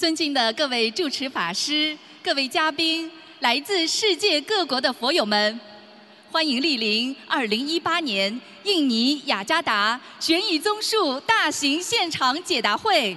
[0.00, 5.60] 尊敬的各位主持法师、各位嘉宾、来自世界各国的佛友们，
[6.30, 13.14] 欢迎莅临2018年印尼雅加达悬疑综述大型现场解答会。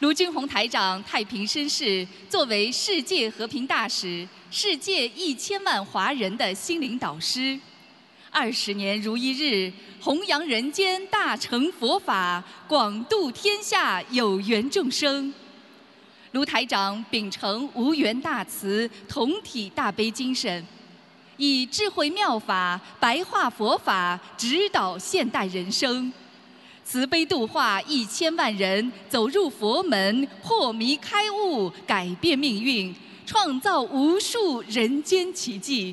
[0.00, 7.60] 卢军宏台长太平绅士作为世界和平大使、世界一千万华人的心灵导师。
[8.40, 15.34] 二十年如一日，弘扬人间大乘佛法，广度天下有缘众生。
[16.30, 20.64] 卢台长秉承无缘大慈、同体大悲精神，
[21.36, 26.12] 以智慧妙法白话佛法指导现代人生，
[26.84, 32.94] 慈悲度化一千万人走入佛门，破迷开悟，改变命运，
[33.26, 35.92] 创造无数人间奇迹。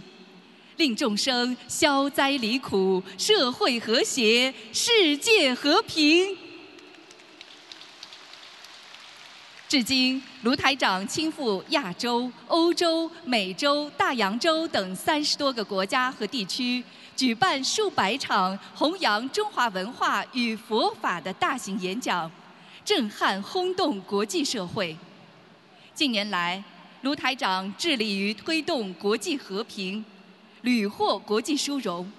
[0.78, 6.38] 令众生消灾离苦，社会和谐，世界和平。
[9.68, 16.84] 至今，卢台长亲赴亚洲、欧洲、美洲、大洋洲等三十多个国家和地区，
[17.16, 22.30] 举办数百场弘扬中华文化与佛法的大型演讲，
[22.84, 24.96] 震撼轰动国际社会。
[25.94, 26.64] 近年来，
[27.02, 30.04] 卢台长致力于推动国际和平。
[30.66, 32.12] 屡获国际殊荣。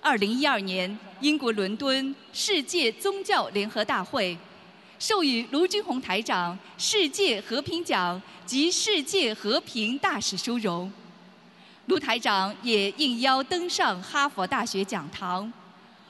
[0.00, 4.38] 二零一二年，英国伦敦世界宗教联合大会
[5.00, 10.92] 授予卢军宏台长世界和平奖及世界和平大使殊荣。
[11.86, 15.52] 卢台长也应邀登上哈佛大学讲堂，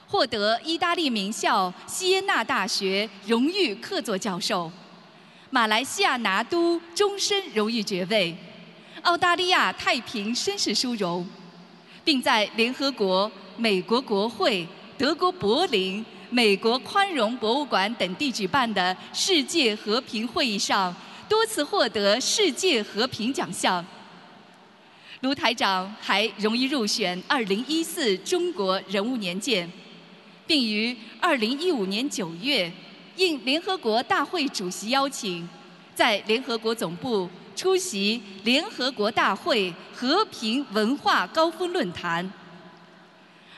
[0.05, 4.71] 获得意大利名校锡耶纳大学荣誉客座教授，
[5.49, 8.37] 马来西亚拿督终身荣誉爵位，
[9.01, 11.27] 澳大利亚太平绅士殊荣。
[12.03, 20.93] 并在联合国、美国国会、德国柏林、美国宽容博物馆等地举办的世界和平会议上，
[21.29, 23.85] 多次获得世界和平奖项。
[25.21, 29.71] 卢台长还荣誉入选2014中国人物年鉴，
[30.45, 32.69] 并于2015年9月，
[33.15, 35.47] 应联合国大会主席邀请，
[35.95, 37.29] 在联合国总部。
[37.63, 42.29] 出席联合国大会和平文化高峰论坛。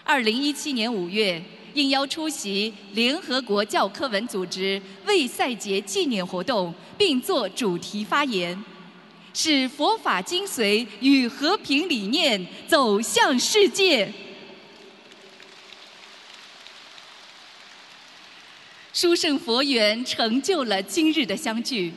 [0.03, 1.43] 二零一七年五月，
[1.73, 8.63] 应邀出席联合国教科文组织为赛节纪念活动，并作主题发言，
[9.33, 14.13] 使佛法精髓与和平理念走向世界。
[18.93, 21.91] 殊胜佛缘成就了今日的相聚。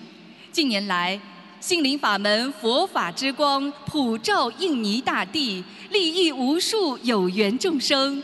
[0.50, 1.20] 近年来。
[1.60, 8.22] 心灵法门，佛法之光普照印尼大地，利益无数有缘众生。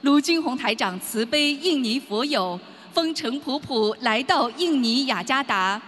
[0.00, 2.58] 卢军宏台长慈悲印尼佛友，
[2.94, 5.80] 风尘仆仆来到印尼雅加达，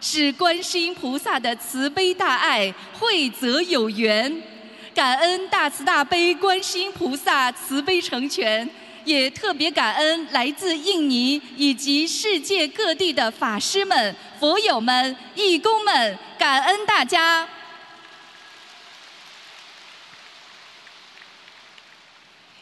[0.00, 4.32] 是观世音菩萨的慈悲大爱惠泽有缘，
[4.94, 8.68] 感恩大慈大悲观世音菩萨慈悲成全。
[9.06, 17.48] 也特别感恩来自印尼以及世界各地的法师们、佛友们、义工们，感恩大家。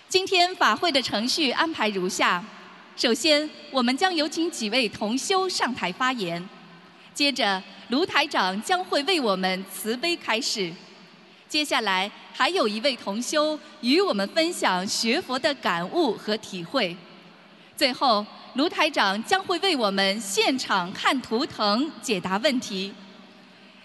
[0.07, 2.45] 今天法会的程序安排如下：
[2.95, 6.47] 首先，我们将有请几位同修上台发言；
[7.15, 10.71] 接着，卢台长将会为我们慈悲开示；
[11.55, 12.11] 接下来。
[12.33, 16.97] 还有一位同修与我们分享学佛的感悟和体会。
[17.77, 22.93] 最后，卢台长将会为我们现场看图腾、解答问题。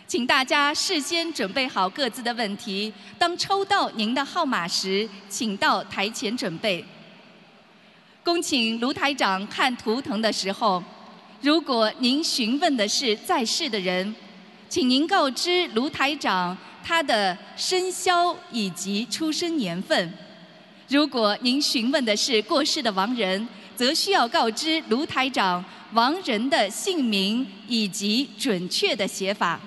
[0.07, 6.83] 请大家事先准备好各自的问题，当抽到您的号码时，请到台前准备。
[8.23, 10.83] 恭请卢台长看图腾的时候，
[11.41, 14.15] 如果您询问的是在世的人，
[14.69, 16.57] 请您告知卢台长。
[16.81, 20.11] 他的生肖以及出生年份。
[20.87, 25.63] 如果您询问的是过世的亡人，则需要告知卢台长
[25.93, 29.59] 亡人的姓名以及准确的写法。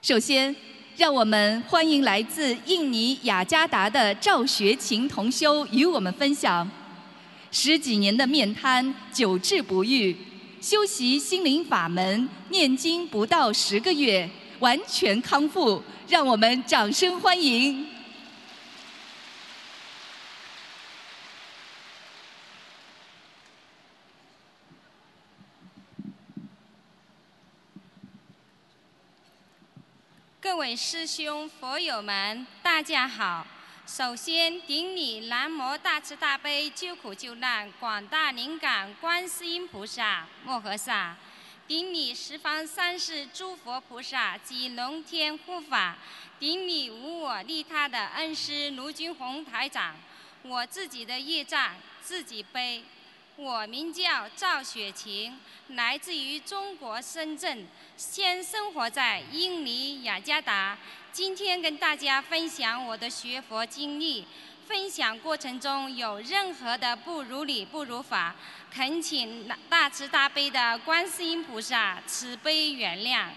[0.00, 0.54] 首先，
[0.96, 6.70] 让我们欢迎来自印尼雅加达的赵学琴同修与我们分享
[7.50, 10.16] 十几年的面瘫，久治不愈。
[10.66, 14.28] 修习心灵法门，念经不到十个月，
[14.58, 17.86] 完全康复，让我们掌声欢迎！
[30.40, 33.46] 各位师兄、佛友们，大家好，
[33.86, 41.16] 首先，顶礼南无大慈大悲救苦救难广大灵感观世音菩萨摩诃萨，
[41.68, 45.96] 顶礼十方三世诸佛菩萨及龙天护法，
[46.40, 49.94] 顶礼无我利他的恩师卢军宏台长。
[50.42, 52.82] 我自己的业障自己背。
[53.36, 57.66] 我名叫赵雪晴，来自于中国深圳，
[57.96, 60.76] 现生活在印尼雅加达。
[61.16, 64.26] 今天跟大家分享我的学佛经历，
[64.68, 68.36] 分享过程中有任何的不如理不如法，
[68.70, 73.28] 恳请大慈大悲的观世音菩萨慈悲原谅。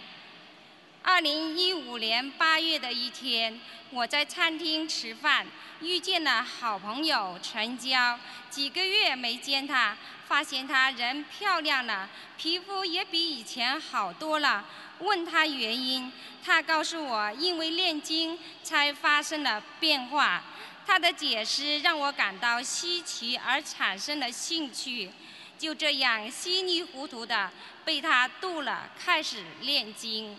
[1.04, 3.58] 二零一五年八月的一天，
[3.92, 5.48] 我在餐厅吃饭，
[5.80, 9.96] 遇见了好朋友陈娇，几个月没见她，
[10.28, 14.66] 发现她人漂亮了，皮肤也比以前好多了。
[15.00, 16.12] 问他原因，
[16.44, 20.44] 他告诉我，因为念经才发生了变化。
[20.86, 25.12] 他的解释让我感到稀奇而产生了兴趣，
[25.58, 27.52] 就这样稀里糊涂的
[27.86, 30.36] 被他渡了，开始念经。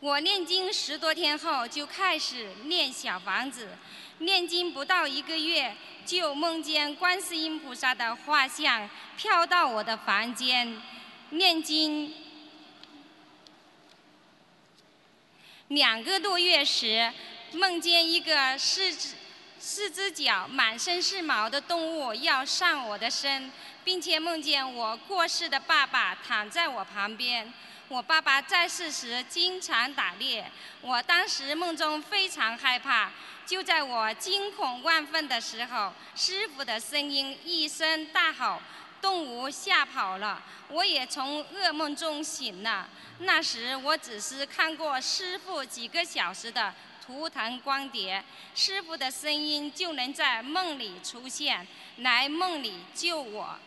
[0.00, 3.76] 我念经十多天后就开始念小房子，
[4.18, 5.74] 念经不到一个月，
[6.06, 10.80] 就梦见观世音菩萨的画像飘到我的房间，
[11.30, 12.14] 念经
[15.68, 17.12] 两个多月时，
[17.52, 19.14] 梦见一个四只
[19.58, 23.50] 四只脚、满身是毛的动物要上我的身，
[23.82, 27.52] 并且梦见我过世的爸爸躺在我旁边。
[27.88, 30.48] 我爸爸在世时经常打猎，
[30.82, 33.10] 我当时梦中非常害怕。
[33.44, 38.60] 就在我惊恐万分的时候，师傅的声音一声大吼，
[39.00, 42.88] 动物吓跑了，我也从噩梦中醒了。
[43.20, 51.66] 那时我只是看过师傅几个小时的图腾光碟，师傅的声音就能在梦里出现，
[51.98, 53.58] 来梦里救我。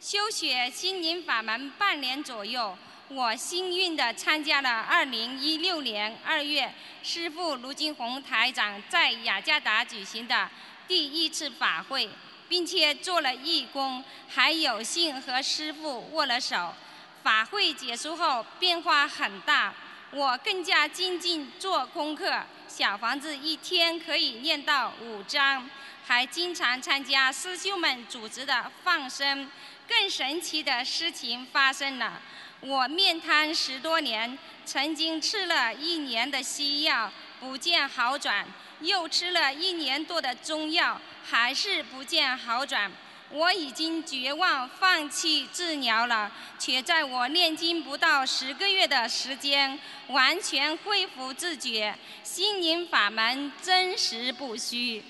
[0.00, 2.76] 修学心灵法门半年左右。
[3.10, 10.46] 我幸运地参加了2016年2月师傅卢金红台长在雅加达举行的
[10.86, 12.10] 第一次法会，
[12.48, 16.74] 并且做了义工，还有幸和师父握了手。
[17.22, 19.74] 法会结束后变化很大，
[20.12, 25.68] 我更加精进做功课，小房子一天可以念到五章，
[26.06, 29.50] 还经常参加师兄们组织的放生。
[29.88, 32.20] 更神奇的事情发生了。
[32.60, 37.10] 我面瘫十多年，曾经吃了一年的西药，
[37.40, 38.44] 不见好转；
[38.80, 42.90] 又吃了一年多的中药，还是不见好转。
[43.30, 51.94] 我已经绝望，放弃治疗了，却在我念经不到十个月的时间，完全恢复自觉。
[52.22, 55.04] 心灵法门真实不虚。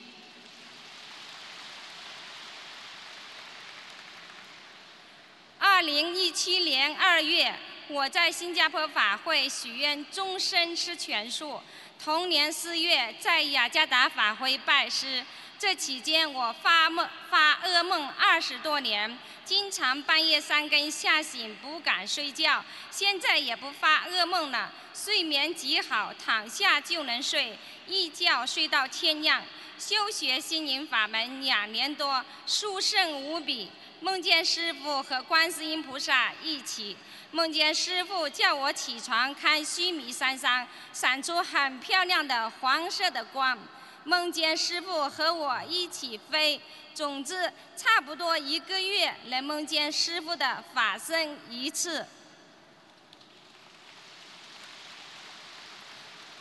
[5.60, 7.54] 二零一七年二月，
[7.86, 11.60] 我在新加坡法会许愿终身吃全素。
[12.02, 15.24] 同年四月，在雅加达法会拜师。
[15.58, 22.64] 这期间，我发梦发噩梦二十多年，经常半夜三更吓醒，不敢睡觉。
[22.92, 27.58] 现在也不发噩梦了，睡眠极好，躺下就能睡，
[27.88, 29.42] 一觉睡到天亮。
[29.76, 33.70] 修学心灵法门两年多，殊胜无比。
[34.00, 36.96] 梦见师傅和观世音菩萨一起，
[37.30, 43.58] 梦见师傅叫我起床看须弥山上闪出很漂亮的黄色的光，
[44.04, 46.58] 梦见师傅和我一起飞。
[46.94, 52.06] 总之，差不多一个月能梦见师傅的法身一次。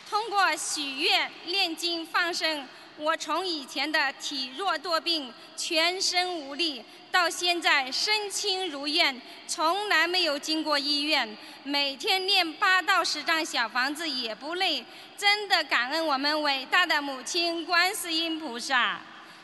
[0.10, 2.65] 通过许愿、念经、放生，
[2.96, 6.84] 我从以前的体弱多病、全身无力。
[7.17, 14.86] 到现在身轻如燕，从来没有进过医院，每天念八到十张小房子也不累，
[15.17, 19.00] 真的感恩我们伟大的母亲观世音菩萨，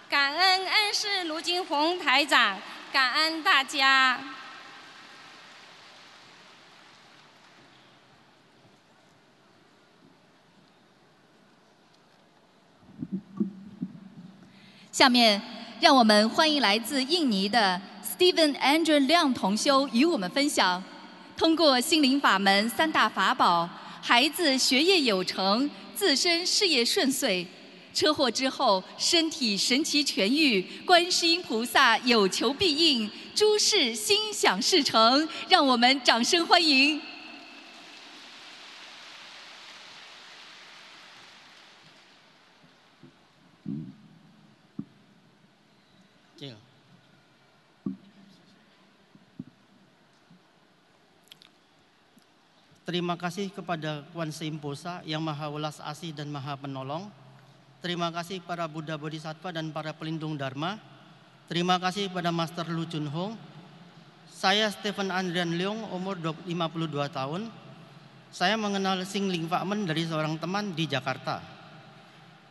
[0.08, 2.60] 感恩恩师卢金红台长，
[2.92, 4.20] 感恩大家。
[14.92, 15.63] 下面。
[15.84, 20.82] 让我们欢迎来自印尼的 Steven Andrew 亮同修与我们分享：
[21.36, 23.70] 通过心灵法门三大法宝，
[24.02, 27.46] 孩子学业有成，自身事业顺遂，
[27.94, 35.28] 车祸之后身体神奇痊愈，观世音菩萨有求必应，诸事心想事成。
[35.50, 37.02] 让我们掌声欢迎！
[52.94, 57.10] Terima kasih kepada Kuan Simposa yang maha welas asih dan maha penolong.
[57.82, 60.78] Terima kasih para Buddha Bodhisattva dan para pelindung Dharma.
[61.50, 63.34] Terima kasih pada Master Lu Chun Hong.
[64.30, 67.50] Saya Stephen Andrian Leong, umur 52 tahun.
[68.30, 71.42] Saya mengenal Sing Ling Fakmen dari seorang teman di Jakarta.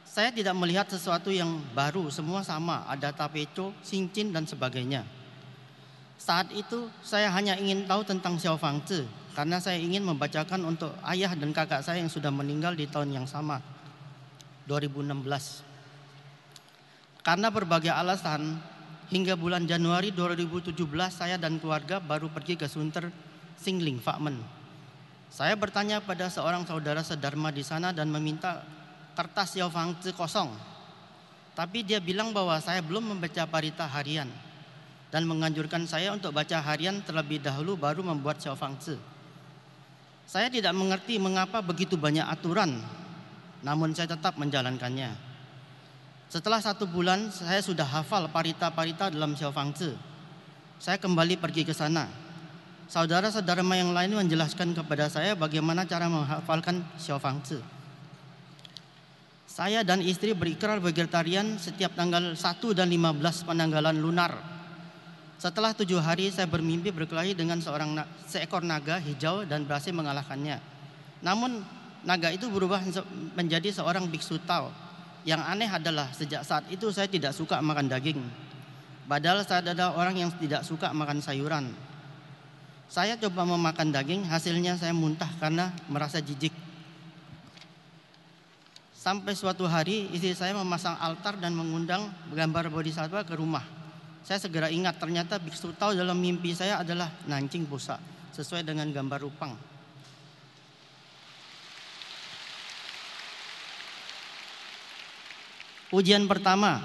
[0.03, 5.07] Saya tidak melihat sesuatu yang baru, semua sama, ada tapeco, cincin dan sebagainya.
[6.19, 10.93] Saat itu saya hanya ingin tahu tentang Xiao Fang Zi, karena saya ingin membacakan untuk
[11.09, 13.65] ayah dan kakak saya yang sudah meninggal di tahun yang sama
[14.69, 15.25] 2016.
[17.25, 18.61] Karena berbagai alasan
[19.09, 20.77] hingga bulan Januari 2017
[21.09, 23.09] saya dan keluarga baru pergi ke Sunter
[23.57, 24.37] Singling Fakmen.
[25.33, 28.61] Saya bertanya pada seorang saudara sedharma di sana dan meminta
[29.17, 30.53] kertas Yao Fang kosong.
[31.53, 34.29] Tapi dia bilang bahwa saya belum membaca parita harian
[35.13, 39.12] dan menganjurkan saya untuk baca harian terlebih dahulu baru membuat Xiao Fang Tzu.
[40.27, 42.81] Saya tidak mengerti mengapa begitu banyak aturan,
[43.63, 45.13] namun saya tetap menjalankannya.
[46.33, 49.93] Setelah satu bulan, saya sudah hafal parita-parita dalam Xiao Fang Tzu.
[50.81, 52.09] Saya kembali pergi ke sana.
[52.89, 57.61] Saudara-saudara yang lain menjelaskan kepada saya bagaimana cara menghafalkan Xiao Fang Tzu.
[59.53, 62.41] Saya dan istri berikrar vegetarian setiap tanggal 1
[62.73, 64.52] dan 15 penanggalan lunar
[65.43, 67.99] setelah tujuh hari saya bermimpi berkelahi dengan seorang
[68.31, 70.63] seekor naga hijau dan berhasil mengalahkannya.
[71.19, 71.67] Namun
[72.07, 72.79] naga itu berubah
[73.35, 74.71] menjadi seorang biksu Tao.
[75.27, 78.23] Yang aneh adalah sejak saat itu saya tidak suka makan daging.
[79.11, 81.75] Padahal saya adalah orang yang tidak suka makan sayuran.
[82.87, 86.55] Saya coba memakan daging, hasilnya saya muntah karena merasa jijik.
[88.95, 93.82] Sampai suatu hari istri saya memasang altar dan mengundang gambar bodhisattva ke rumah.
[94.23, 97.99] Saya segera ingat ternyata biksu tahu dalam mimpi saya adalah nancing busa
[98.31, 99.53] sesuai dengan gambar rupang.
[105.93, 106.81] Ujian pertama,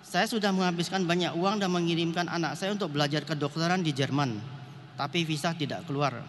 [0.00, 4.40] saya sudah menghabiskan banyak uang dan mengirimkan anak saya untuk belajar kedokteran di Jerman,
[4.96, 6.24] tapi visa tidak keluar.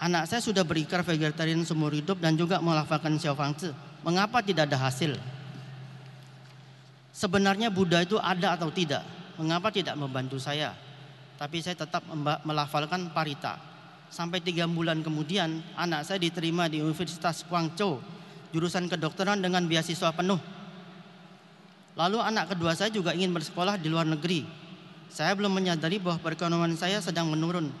[0.00, 3.72] Anak saya sudah berikrar vegetarian seumur hidup dan juga melafalkan Xiao Fang Tzu.
[4.00, 5.35] Mengapa tidak ada hasil?
[7.16, 9.00] Sebenarnya Buddha itu ada atau tidak?
[9.40, 10.76] Mengapa tidak membantu saya?
[11.40, 12.04] Tapi saya tetap
[12.44, 13.56] melafalkan parita.
[14.12, 18.04] Sampai tiga bulan kemudian anak saya diterima di Universitas Guangzhou
[18.52, 20.36] jurusan kedokteran dengan beasiswa penuh.
[21.96, 24.44] Lalu anak kedua saya juga ingin bersekolah di luar negeri.
[25.08, 27.72] Saya belum menyadari bahwa perekonomian saya sedang menurun.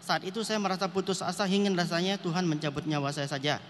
[0.00, 3.60] Saat itu saya merasa putus asa hingga rasanya Tuhan mencabut nyawa saya saja.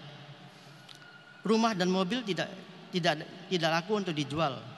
[1.43, 2.47] Rumah dan mobil tidak
[2.95, 4.70] tidak tidak laku untuk dijual.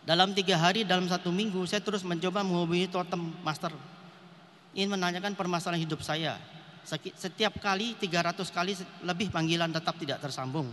[0.00, 3.76] Dalam tiga hari, dalam satu minggu, saya terus mencoba menghubungi totem master.
[4.72, 6.40] Ingin menanyakan permasalahan hidup saya.
[7.20, 8.72] Setiap kali, 300 kali
[9.04, 10.72] lebih panggilan tetap tidak tersambung.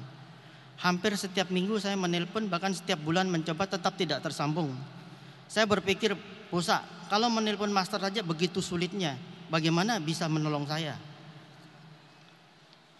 [0.79, 4.72] Hampir setiap minggu saya menelpon, bahkan setiap bulan mencoba tetap tidak tersambung.
[5.51, 6.15] Saya berpikir,
[6.48, 6.79] Pusa,
[7.12, 9.19] kalau menelpon master saja begitu sulitnya,
[9.51, 10.96] bagaimana bisa menolong saya?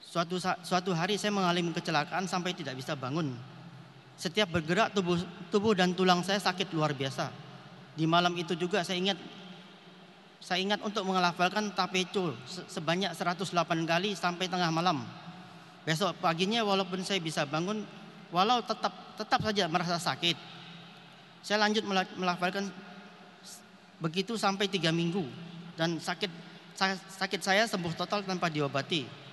[0.04, 3.32] Suatu, suatu hari saya mengalami kecelakaan sampai tidak bisa bangun.
[4.18, 5.22] Setiap bergerak tubuh
[5.54, 7.30] tubuh dan tulang saya sakit luar biasa.
[7.94, 9.18] Di malam itu juga saya ingat
[10.42, 12.34] saya ingat untuk mengelafalkan tapeco
[12.70, 13.54] sebanyak 108
[13.86, 15.06] kali sampai tengah malam.
[15.86, 17.86] Besok paginya walaupun saya bisa bangun
[18.34, 20.38] walau tetap tetap saja merasa sakit.
[21.46, 21.86] Saya lanjut
[22.18, 22.74] melafalkan
[24.02, 25.26] begitu sampai tiga minggu
[25.78, 26.30] dan sakit
[27.18, 29.27] sakit saya sembuh total tanpa diobati.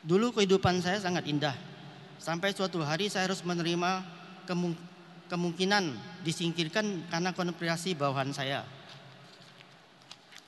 [0.00, 1.52] Dulu kehidupan saya sangat indah.
[2.20, 4.04] Sampai suatu hari saya harus menerima
[5.28, 5.84] kemungkinan
[6.24, 8.64] disingkirkan karena konspirasi bawahan saya.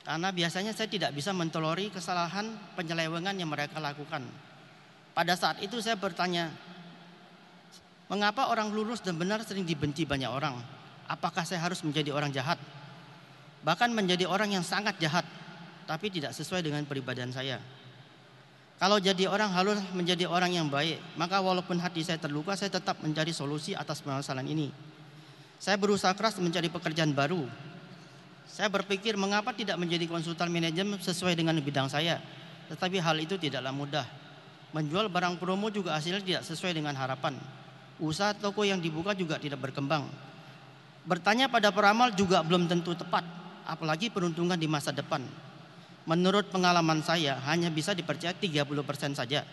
[0.02, 4.24] Karena biasanya saya tidak bisa mentolori kesalahan penyelewengan yang mereka lakukan.
[5.12, 6.50] Pada saat itu saya bertanya,
[8.08, 10.58] mengapa orang lurus dan benar sering dibenci banyak orang?
[11.06, 12.56] Apakah saya harus menjadi orang jahat?
[13.62, 15.22] Bahkan menjadi orang yang sangat jahat,
[15.86, 17.62] tapi tidak sesuai dengan peribadian saya.
[18.82, 22.98] Kalau jadi orang harus menjadi orang yang baik, maka walaupun hati saya terluka, saya tetap
[22.98, 24.74] mencari solusi atas permasalahan ini.
[25.62, 27.46] Saya berusaha keras mencari pekerjaan baru.
[28.42, 32.18] Saya berpikir mengapa tidak menjadi konsultan manajemen sesuai dengan bidang saya.
[32.74, 34.02] Tetapi hal itu tidaklah mudah.
[34.74, 37.38] Menjual barang promo juga hasilnya tidak sesuai dengan harapan.
[38.02, 40.10] Usaha toko yang dibuka juga tidak berkembang.
[41.06, 43.22] Bertanya pada peramal juga belum tentu tepat,
[43.62, 45.22] apalagi peruntungan di masa depan.
[46.06, 49.46] Menurut pengalaman saya hanya bisa dipercaya 30% saja.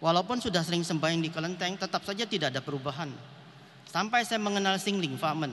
[0.00, 3.12] Walaupun sudah sering sembahyang di kelenteng, tetap saja tidak ada perubahan.
[3.84, 5.52] Sampai saya mengenal Singling Famen,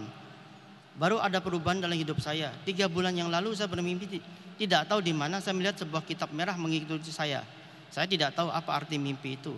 [0.96, 2.54] baru ada perubahan dalam hidup saya.
[2.64, 4.24] Tiga bulan yang lalu saya bermimpi,
[4.56, 7.44] tidak tahu di mana saya melihat sebuah kitab merah mengikuti saya.
[7.92, 9.58] Saya tidak tahu apa arti mimpi itu.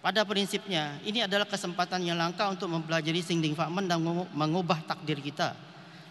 [0.00, 4.00] Pada prinsipnya, ini adalah kesempatan yang langka untuk mempelajari Singling Famen dan
[4.32, 5.52] mengubah takdir kita.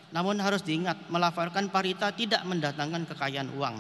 [0.10, 3.78] Namun harus diingat, melafalkan parita tidak mendatangkan kekayaan uang.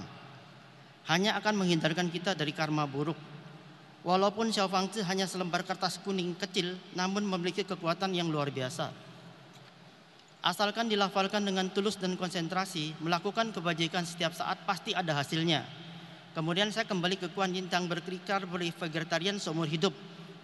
[1.10, 3.18] Hanya akan menghindarkan kita dari karma buruk.
[4.06, 8.94] Walaupun Xiao Fang Zi hanya selembar kertas kuning kecil, namun memiliki kekuatan yang luar biasa.
[10.40, 15.68] Asalkan dilafalkan dengan tulus dan konsentrasi, melakukan kebajikan setiap saat pasti ada hasilnya.
[16.32, 19.92] Kemudian saya kembali ke Kuan Yin Tang berkerikar beri vegetarian seumur hidup.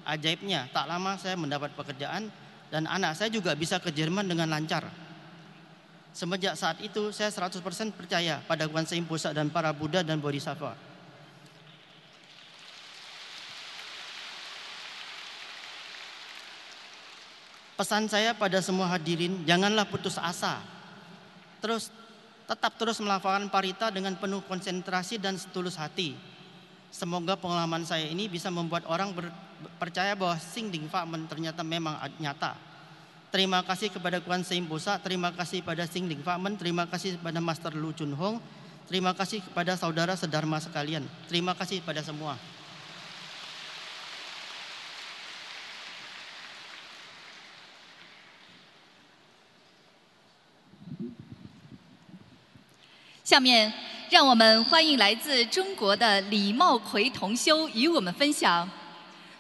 [0.04, 2.28] Ajaibnya, tak lama saya mendapat pekerjaan
[2.68, 5.05] dan anak saya juga bisa ke Jerman dengan lancar.
[6.16, 7.60] Semenjak saat itu, saya 100%
[7.92, 10.72] percaya pada Pusat dan para Buddha dan Bodhisattva.
[17.76, 20.64] Pesan saya pada semua hadirin, janganlah putus asa.
[21.60, 21.92] Terus
[22.48, 26.16] tetap terus melafalkan parita dengan penuh konsentrasi dan setulus hati.
[26.96, 29.12] Semoga pengalaman saya ini bisa membuat orang
[29.76, 32.75] percaya bahwa Sing Ding Fa ternyata memang nyata.
[33.31, 37.39] Terima kasih kepada Kuan Seim Bosa, terima kasih pada Sing Ding Fa terima kasih kepada
[37.39, 38.43] Master Lu Chun Hong,
[38.91, 41.07] terima kasih kepada saudara sedharma sekalian.
[41.31, 42.35] Terima kasih pada semua.
[53.23, 53.73] 下面，
[54.11, 58.69] 让我们欢迎来自中国的李茂奎同修与我们分享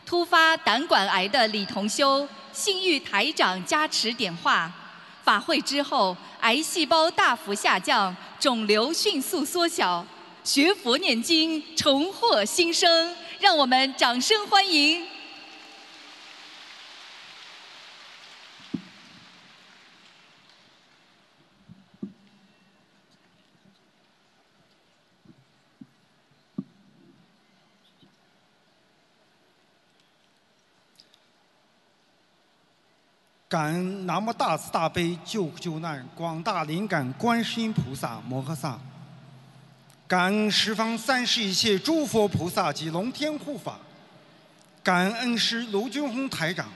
[0.07, 4.72] 突发胆管癌的李同修， 信誉台长加持点化，
[5.26, 10.06] 法会之后癌细胞大幅下降，肿瘤迅速缩小，
[10.42, 15.06] 学佛念经重获新生，让我们掌声欢迎。
[33.56, 38.78] 感恩南无大慈大悲救苦救难广大灵感观世音菩萨摩诃萨，
[40.10, 43.80] 感恩十方三世一切诸佛菩萨及龙天护法，
[44.84, 46.68] 感恩恩师卢军宏台长，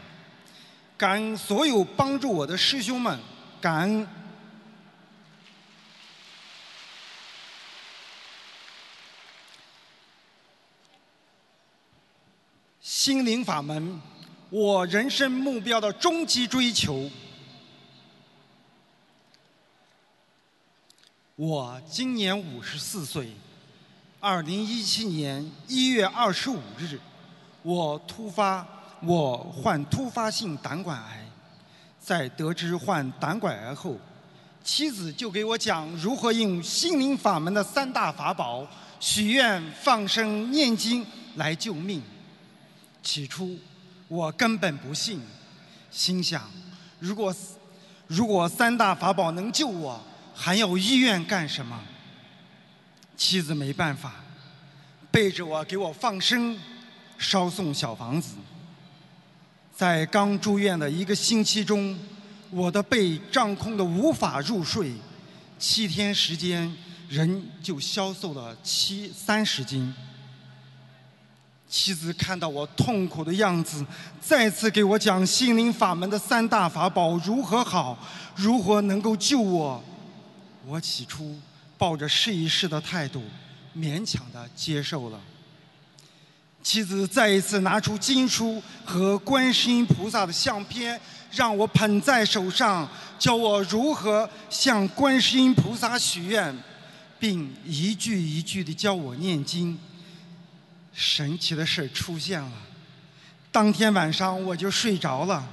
[0.98, 3.20] 感恩所有帮助我的师兄们，
[3.60, 4.08] 感恩
[12.80, 14.00] 心灵法门。
[14.50, 17.10] 我人生目标的终极追求。
[21.36, 23.32] 我今年五十四岁，
[24.20, 27.00] 二零一七年一月二十五日，
[27.62, 28.68] 我突发
[29.02, 31.26] 我患突发性胆管癌，
[32.00, 33.96] 在得知患胆管癌后，
[34.64, 38.68] 妻子就给我讲如何用心灵法门的三大法宝——
[39.00, 42.02] 许愿、放生、念经来救命。
[43.04, 43.58] 起初。
[44.10, 45.22] 我根本不信，
[45.92, 46.52] 心想：
[47.00, 47.34] 如果
[48.08, 51.80] 如果三大法宝能救我，还要医院干什么？
[53.16, 54.16] 妻子没办法，
[55.12, 56.58] 背着我给我放生，
[57.20, 58.36] 烧送小房子。
[59.76, 61.98] 在刚住院的一个星期中，
[62.50, 64.92] 我的背胀空的无法入睡，
[65.60, 66.76] 七天时间，
[67.08, 69.94] 人就消瘦了七三十斤。
[71.70, 73.86] 妻子看到我痛苦的样子，
[74.20, 77.96] 再次给我讲心灵法门的三大法宝如何好，
[78.36, 79.82] 如何能够救我。
[80.66, 81.40] 我起初
[81.78, 83.22] 抱着试一试的态度，
[83.78, 85.20] 勉强的接受了。
[86.64, 91.00] 妻子再一次拿出经书和观世音菩萨的相片，
[91.32, 96.54] 让我捧在手上，教我如何向观世音菩萨许愿，
[97.20, 99.78] 并一句一句的教我念经。
[100.94, 102.52] 神奇的事出现了，
[103.52, 105.48] 当天晚上我就睡着了，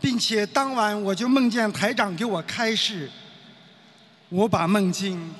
[0.00, 3.10] 并且当晚我就梦见台长给我开示。
[4.28, 5.34] 我把梦境，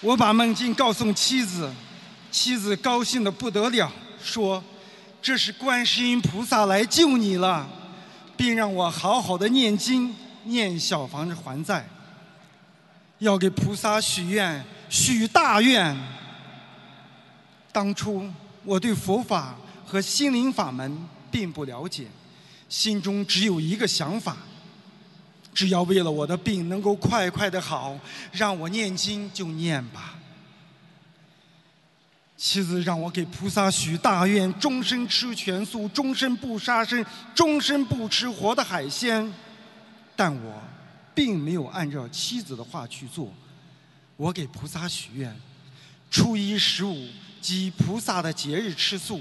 [0.00, 1.72] 我把梦境告诉妻子，
[2.30, 3.90] 妻子高兴的不得了，
[4.22, 4.62] 说
[5.22, 7.68] ：“这是观世音菩萨来救你了，
[8.36, 11.86] 并让我好好的念经，念小房子还债，
[13.18, 14.62] 要给菩萨许愿。”
[14.92, 15.96] 许大愿。
[17.72, 18.30] 当初
[18.62, 22.06] 我对佛法和心灵法门并不了解，
[22.68, 24.36] 心中只有一个想法：
[25.54, 27.98] 只要为了我的病能够快快的好，
[28.32, 30.18] 让我念经就念吧。
[32.36, 37.02] 妻子让我给菩萨许大愿，终身吃全素，终身不杀生，
[37.34, 39.32] 终身不吃活的海鲜。
[40.14, 40.62] 但我
[41.14, 43.32] 并没有按照妻子的话去做。
[44.16, 45.34] 我给菩萨许愿，
[46.10, 47.08] 初一十五
[47.40, 49.20] 及菩萨的节日吃素，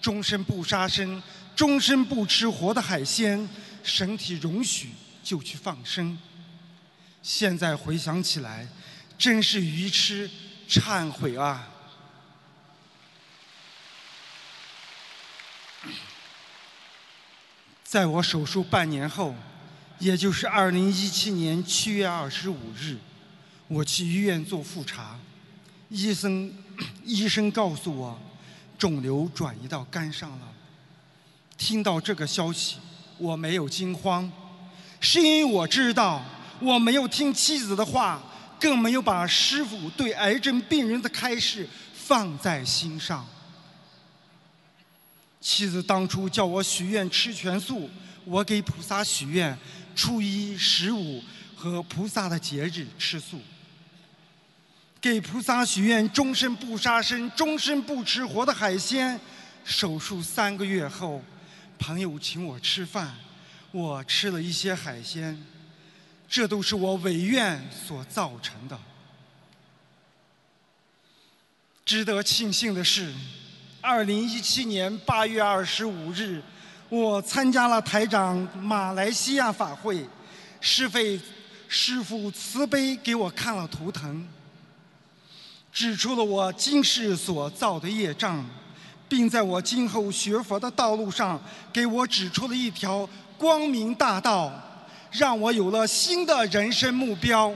[0.00, 1.22] 终身不杀生，
[1.56, 3.48] 终身不吃活的海鲜，
[3.82, 4.90] 身体容许
[5.22, 6.18] 就去放生。
[7.22, 8.68] 现在回想起来，
[9.16, 10.28] 真是愚痴，
[10.68, 11.68] 忏悔啊！
[17.84, 19.34] 在我手术半年后，
[19.98, 22.96] 也就是二零一七年七月二十五日，
[23.70, 25.16] 我去医院做复查，
[25.90, 26.52] 医生
[27.04, 28.20] 医生告诉我，
[28.76, 30.48] 肿瘤转移到肝上了。
[31.56, 32.78] 听到这个消息，
[33.16, 34.28] 我没有惊慌，
[34.98, 36.20] 是因为我知道
[36.58, 38.20] 我没有听妻子的话，
[38.58, 43.24] 更没有把师傅对癌症病人的开示放在心上。
[45.40, 47.88] 妻子当初叫我许愿吃全素，
[48.24, 49.56] 我给菩萨许愿，
[49.94, 51.22] 初一、十五
[51.54, 53.38] 和菩萨的节日吃素。
[55.00, 59.18] 给菩萨许愿，终身不杀生，终身不吃活的海鲜。
[59.64, 61.22] 手术三个月后，
[61.78, 63.14] 朋友请我吃饭，
[63.70, 65.38] 我吃了一些海鲜，
[66.28, 68.78] 这都是我违愿所造成的。
[71.84, 73.12] 值得庆幸的是。
[73.82, 76.42] 二零一七年八月二十五日，
[76.90, 80.06] 我参加了台长马来西亚法会，
[80.60, 81.18] 师费
[81.66, 84.28] 师父慈悲给我看了图腾，
[85.72, 88.44] 指出了我今世所造的业障，
[89.08, 91.40] 并在我今后学佛的道路上
[91.72, 94.52] 给我指出了一条光明大道，
[95.10, 97.52] 让我有了新的人生目标。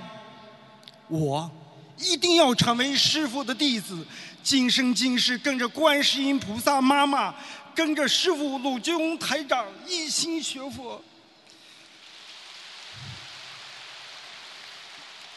[1.09, 1.51] 我
[1.99, 4.07] 一定要成为师父的弟子。
[4.43, 7.35] 今生今世跟着观世音菩萨妈妈，
[7.75, 11.03] 跟着师傅鲁金翁台长一心学佛，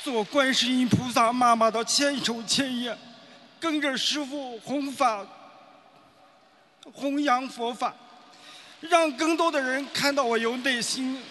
[0.08, 2.98] 做观世音菩萨妈妈的千手千眼，
[3.60, 5.28] 跟着师傅弘法、
[6.94, 7.94] 弘扬佛法，
[8.80, 11.22] 让更多的人看到我由内心、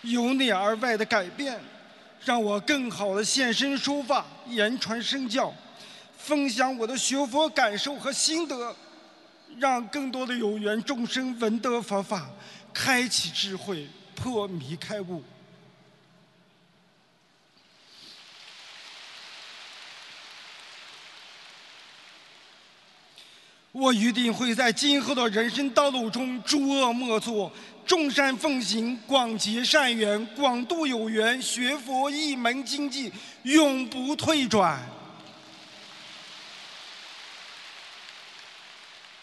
[0.00, 1.60] 由内而外的改变，
[2.24, 5.52] 让我更好的现身说法、言传身教。
[6.16, 8.74] 分享我的学佛感受和心得，
[9.58, 12.26] 让更多的有缘众生闻得佛法，
[12.72, 15.22] 开启智慧，破迷开悟。
[23.72, 27.52] 我一定会在今后的人生道路中诸恶莫作，
[27.86, 33.12] 众善奉行，广结善缘，广度有缘，学佛一门精进，
[33.44, 34.84] 永不退转。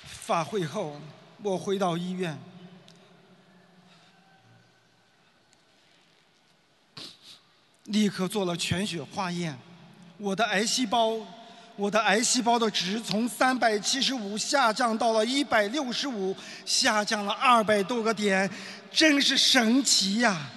[0.05, 0.99] 法会后，
[1.43, 2.37] 我回到医院，
[7.83, 9.57] 立刻做了全血化验。
[10.17, 11.17] 我的癌细胞，
[11.77, 16.35] 我的癌细胞的值从三百七十五下降到了一百六十五，
[16.65, 18.49] 下降了二百多个点，
[18.91, 20.49] 真是神奇呀！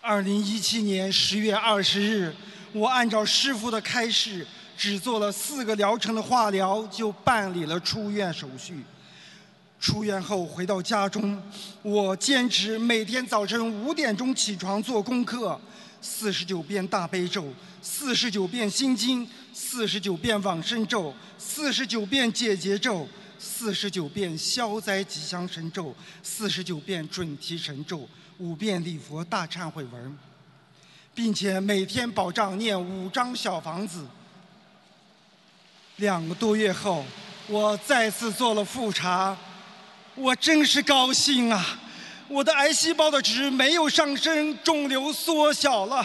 [0.00, 2.34] 二零一七年十月二十日，
[2.72, 4.46] 我按照师傅的开示。
[4.76, 8.84] 只做了四个疗程的化疗，就办理了出院手续。
[9.78, 11.40] 出院后回到家中，
[11.80, 15.58] 我坚持每天早晨五点钟起床做功课，
[16.06, 30.18] 四十九遍大悲咒，四十九遍心经，四十九遍往生咒，四十九遍解结咒，四十九遍消灾吉祥神咒，四十九遍准提神咒，五遍礼佛大忏悔文，
[31.14, 34.06] 并且每天保障念五张小房子。
[35.96, 37.02] 两个多月后，
[37.46, 39.34] 我再次做了复查，
[40.14, 41.80] 我真是高兴啊！
[42.34, 46.04] 我的癌细胞的值没有上升，肿瘤缩小了。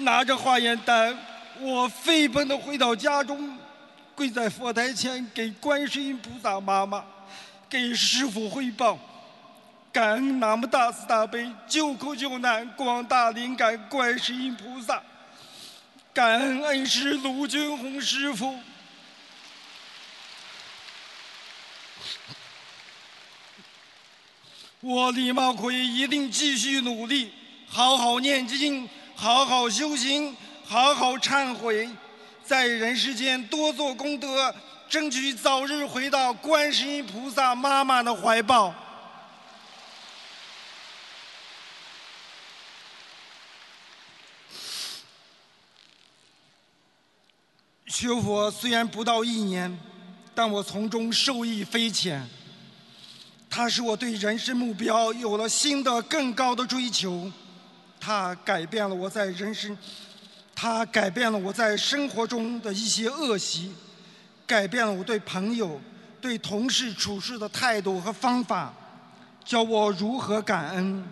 [0.00, 1.18] 拿着化验单，
[1.58, 3.56] 我飞奔的回到家中，
[4.14, 7.02] 跪在佛台前给观世音菩萨妈妈、
[7.66, 8.98] 给师傅汇报，
[9.90, 15.02] 感恩南无大慈大悲救苦救难广大灵感观世音菩萨。
[16.12, 18.60] 感恩恩师卢军红师傅，
[24.82, 27.32] 我李茂奎一定继续努力，
[27.66, 31.88] 好好念经，好好修行，好好忏悔，
[32.44, 34.54] 在人世间多做功德，
[34.88, 38.74] 争取早日回到观世音菩萨妈妈的怀抱。
[47.86, 49.76] 学佛虽然不到一年，
[50.34, 52.28] 但我从中受益匪浅。
[53.56, 57.32] 它使我对人生目标有了新的、更高的追求。
[57.98, 59.74] 它改变了我在人生，
[60.54, 63.72] 它改变了我在生活中的一些恶习，
[64.46, 65.80] 改变了我对朋友、
[66.20, 68.74] 对同事处事的态度和方法，
[69.42, 71.02] 教我如何感恩。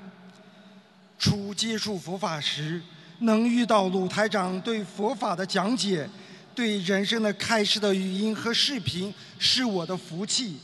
[1.18, 2.78] 初接触佛法时，
[3.20, 6.06] 能遇到鲁台长对佛法的讲解。
[6.54, 10.58] 对人生的开示的语音和视频是我的福气，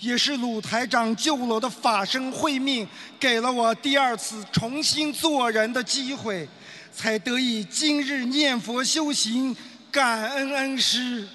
[0.00, 6.48] 也是鲁台长救了我的法身慧命，给了我第二次重新做人的机会，
[6.90, 9.54] 才得以今日念佛修行，
[9.92, 11.28] 感恩恩师。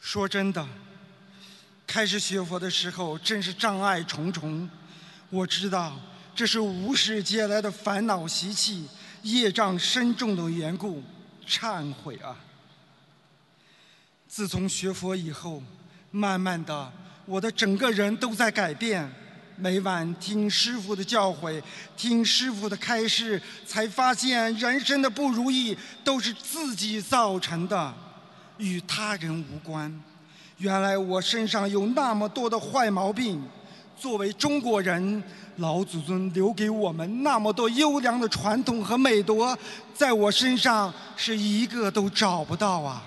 [0.00, 0.66] 说真的，
[1.86, 4.68] 开始学佛的时候，真是障碍重重。
[5.30, 5.96] 我知道
[6.34, 8.88] 这是无始劫来的烦恼习气、
[9.22, 11.02] 业障深重的缘故，
[11.46, 12.36] 忏悔啊！
[14.26, 15.62] 自从学佛以后，
[16.10, 16.92] 慢慢的，
[17.26, 19.10] 我的整个人都在改变。
[19.56, 21.62] 每晚听师傅的教诲，
[21.96, 27.94] 听师傅的开示，才发现人生的不如意都是自己造成的，
[28.56, 30.02] 与他人无关。
[30.56, 33.42] 原来我身上有那么多的坏毛病。
[34.00, 35.22] 作为中国人，
[35.56, 39.56] 老祖宗留给我们那么多优良的传统和美德，
[39.92, 43.02] 在我身上是一个都找不到啊！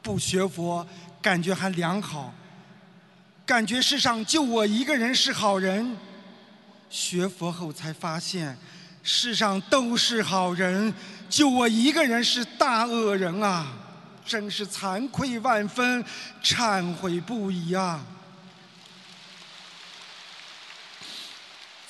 [0.00, 0.86] 不学佛，
[1.20, 2.32] 感觉还良好，
[3.44, 5.96] 感觉世上就我一个人是好人。
[6.88, 8.56] 学佛后才发现，
[9.02, 10.94] 世上都是好人，
[11.28, 13.66] 就我一个人是大恶人啊！
[14.24, 16.04] 真是惭愧万分，
[16.44, 18.00] 忏悔不已啊！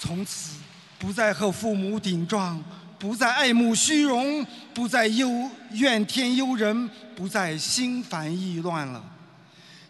[0.02, 0.56] 从此
[0.98, 2.58] 不再和父母顶撞，
[2.98, 5.28] 不再爱慕虚荣，不再忧
[5.72, 9.04] 怨天尤人，不再心烦意乱了。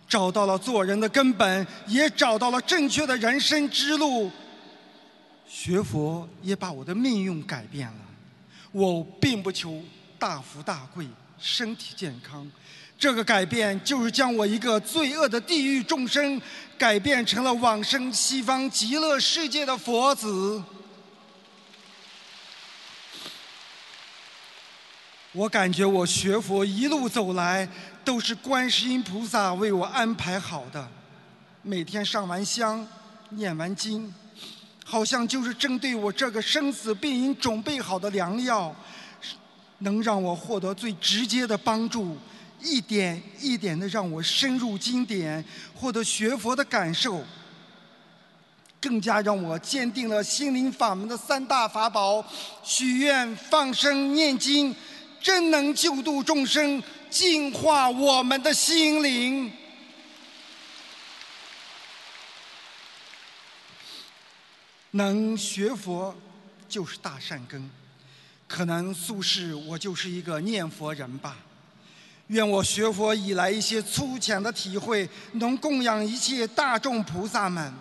[0.08, 4.28] 找到了做人的根本，也找到了正确的人生之路。
[5.48, 8.00] 学佛也把我的命运改变了。
[8.72, 9.80] 我并不求
[10.18, 11.06] 大富大贵、
[11.38, 12.50] 身体健康。
[12.98, 16.40] 这个改变就是将我一个罪恶的地狱众生，
[16.80, 20.62] 改变成了往生西方极乐世界的佛子。
[25.32, 27.68] 我感觉我学佛一路走来，
[28.02, 30.88] 都是观世音菩萨为我安排好的。
[31.60, 32.88] 每天上完香、
[33.28, 34.14] 念完经，
[34.82, 38.74] 好像就是针对我这个生死病因准备好的良药，
[39.80, 42.16] 能让我获得最直接的帮助。
[42.62, 45.44] 一点一点的让我深入经典，
[45.74, 47.24] 获得学佛的感受，
[48.80, 52.24] 更加让我坚定了心灵法门的三大法宝：
[52.62, 54.74] 许愿、放生、念经，
[55.20, 59.52] 真能救度众生，净化我们的心灵。
[64.92, 66.12] 能学佛
[66.68, 67.70] 就是大善根，
[68.48, 71.36] 可能素世我就是一个念佛人吧。
[72.30, 77.72] 愿我学佛以来一些粗浅的体会，能供养一切大众菩萨们。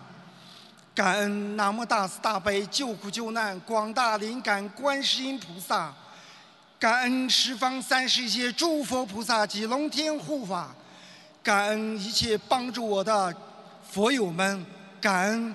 [0.92, 5.94] 感恩南无大慈大悲救苦救难广大灵感观世音菩萨，
[6.80, 10.74] 感恩十方三世一切诸佛菩萨及龙天护法，
[11.44, 13.32] 感恩一切帮助我的
[13.88, 14.66] 佛友们，
[15.00, 15.54] 感恩。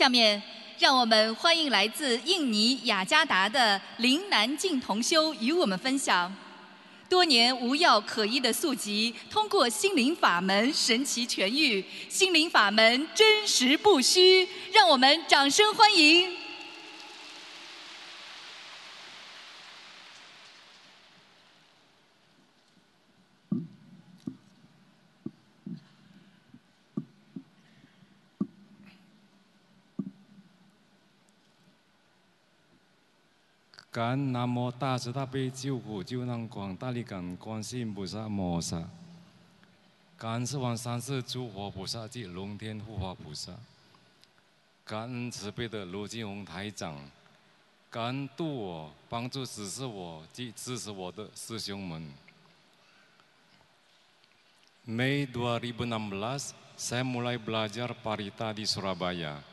[0.00, 0.42] 下面，
[0.78, 6.34] 让我们欢迎来自印尼雅加达的林南静同修与我们分享，
[7.06, 16.39] 多年无药可医的宿疾，通过心灵法门神奇痊愈，心灵法门真实不虚，让我们掌声欢迎。
[34.00, 38.88] 感恩南无大慈大悲救苦救难广大力感观世菩萨摩萨，
[40.16, 43.52] 感恩十方三世诸佛菩萨及龙天护法菩萨，
[44.86, 46.96] 感恩慈悲的罗金红台长，
[47.90, 52.02] 感恩度我、帮助指示我及支持我的师兄们。
[54.88, 59.44] Mei 2016, saya mulai belajar parita di Surabaya.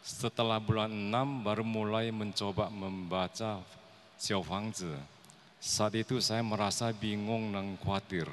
[0.00, 3.60] Setelah bulan 6 baru mulai mencoba membaca
[4.22, 4.86] Xiao Fangzi.
[5.58, 8.30] Saat itu saya merasa bingung dan khawatir.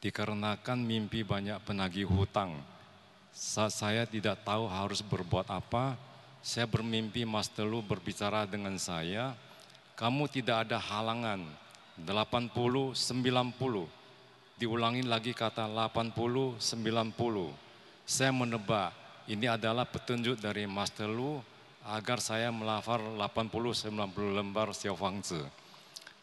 [0.00, 2.56] Dikarenakan mimpi banyak penagih hutang.
[3.28, 6.00] Saat saya tidak tahu harus berbuat apa,
[6.40, 9.36] saya bermimpi Mas Telu berbicara dengan saya,
[10.00, 11.44] kamu tidak ada halangan,
[12.00, 13.84] 80, 90.
[14.56, 17.52] Diulangi lagi kata 80, 90.
[18.08, 18.96] Saya menebak,
[19.28, 21.44] ini adalah petunjuk dari Mas Telu
[21.86, 23.92] agar saya melafal 80-90
[24.34, 25.40] lembar Xiao Fangzi.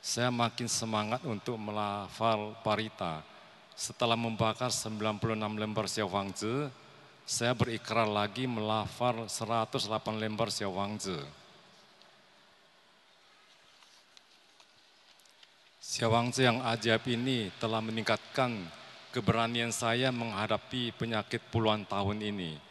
[0.03, 3.23] Saya makin semangat untuk melafal parita.
[3.75, 6.69] Setelah membakar 96 lembar Xiao Fangzi,
[7.25, 11.17] saya berikrar lagi melafal 108 lembar Xiao Fangzi.
[15.81, 18.51] Xiao Fangzi yang ajaib ini telah meningkatkan
[19.15, 22.64] keberanian saya menghadapi penyakit puluhan tahun ini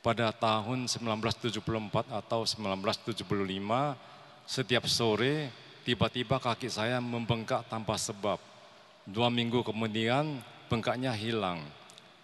[0.00, 1.60] pada tahun 1974
[2.08, 3.20] atau 1975
[4.48, 5.52] setiap sore
[5.84, 8.40] tiba-tiba kaki saya membengkak tanpa sebab.
[9.04, 10.40] Dua minggu kemudian
[10.72, 11.60] bengkaknya hilang.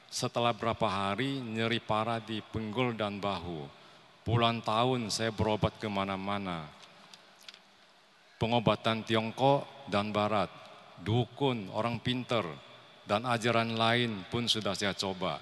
[0.08, 3.68] Setelah berapa hari nyeri parah di penggul dan bahu.
[4.26, 6.66] Puluhan tahun saya berobat ke mana-mana.
[8.36, 10.50] Pengobatan Tiongkok dan Barat,
[11.00, 12.42] dukun, orang pinter,
[13.06, 15.38] dan ajaran lain pun sudah saya coba.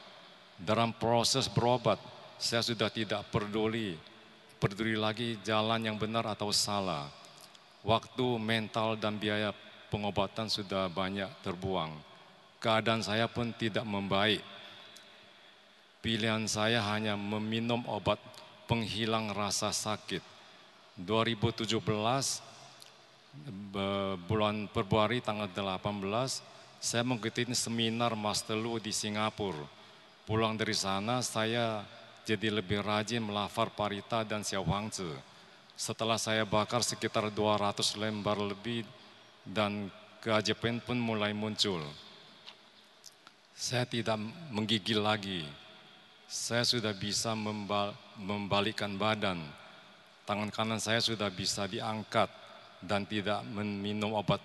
[0.61, 1.97] Dalam proses berobat,
[2.39, 3.95] saya sudah tidak peduli,
[4.59, 7.09] peduli lagi jalan yang benar atau salah.
[7.85, 9.53] Waktu, mental, dan biaya
[9.93, 11.93] pengobatan sudah banyak terbuang.
[12.59, 14.41] Keadaan saya pun tidak membaik.
[16.01, 18.17] Pilihan saya hanya meminum obat
[18.65, 20.21] penghilang rasa sakit.
[20.97, 21.67] 2017
[24.31, 29.65] bulan Februari tanggal 18 saya mengikuti seminar Master Lu di Singapura.
[30.25, 31.85] Pulang dari sana saya
[32.25, 35.13] jadi lebih rajin melafar parita dan Xiaohuangzi.
[35.77, 38.89] Setelah saya bakar sekitar 200 lembar lebih
[39.45, 39.93] dan
[40.25, 41.85] keajaiban pun mulai muncul.
[43.53, 44.17] Saya tidak
[44.51, 45.45] menggigil lagi.
[46.25, 47.37] Saya sudah bisa
[48.19, 49.45] membalikkan badan.
[50.25, 52.33] Tangan kanan saya sudah bisa diangkat
[52.81, 54.41] dan tidak meminum obat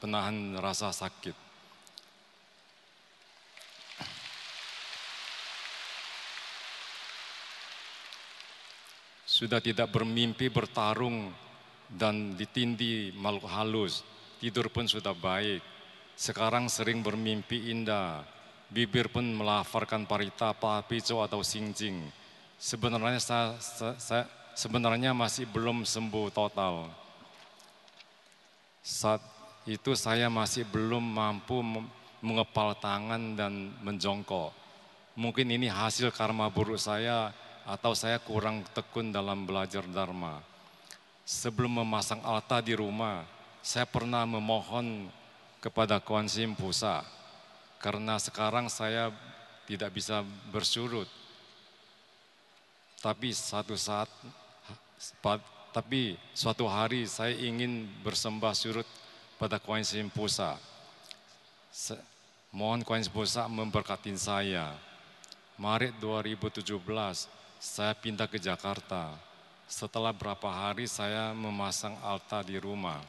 [0.00, 1.47] penahan rasa sakit.
[9.38, 11.30] Sudah tidak bermimpi bertarung
[11.86, 14.02] dan ditindih makhluk halus,
[14.42, 15.62] tidur pun sudah baik.
[16.18, 18.26] Sekarang sering bermimpi indah,
[18.66, 22.02] bibir pun melafarkan parita, papico atau singjing.
[22.58, 23.54] Sebenarnya saya,
[24.02, 24.26] saya
[24.58, 26.90] sebenarnya masih belum sembuh total.
[28.82, 29.22] Saat
[29.70, 31.62] itu saya masih belum mampu
[32.18, 34.50] mengepal tangan dan menjongkok.
[35.14, 37.30] Mungkin ini hasil karma buruk saya
[37.68, 40.40] atau saya kurang tekun dalam belajar Dharma.
[41.28, 43.28] Sebelum memasang altar di rumah,
[43.60, 45.12] saya pernah memohon
[45.60, 47.04] kepada Kuan Sim Pusa,
[47.76, 49.12] karena sekarang saya
[49.68, 51.04] tidak bisa bersurut.
[53.04, 54.08] Tapi satu saat,
[55.76, 58.88] tapi suatu hari saya ingin bersembah surut
[59.36, 60.56] pada Kuan Sim Pusa.
[62.48, 64.72] Mohon Kuan Sim Pusa memberkati saya.
[65.60, 66.72] Maret 2017,
[67.58, 69.18] saya pindah ke Jakarta.
[69.68, 73.02] Setelah berapa hari saya memasang altar di rumah.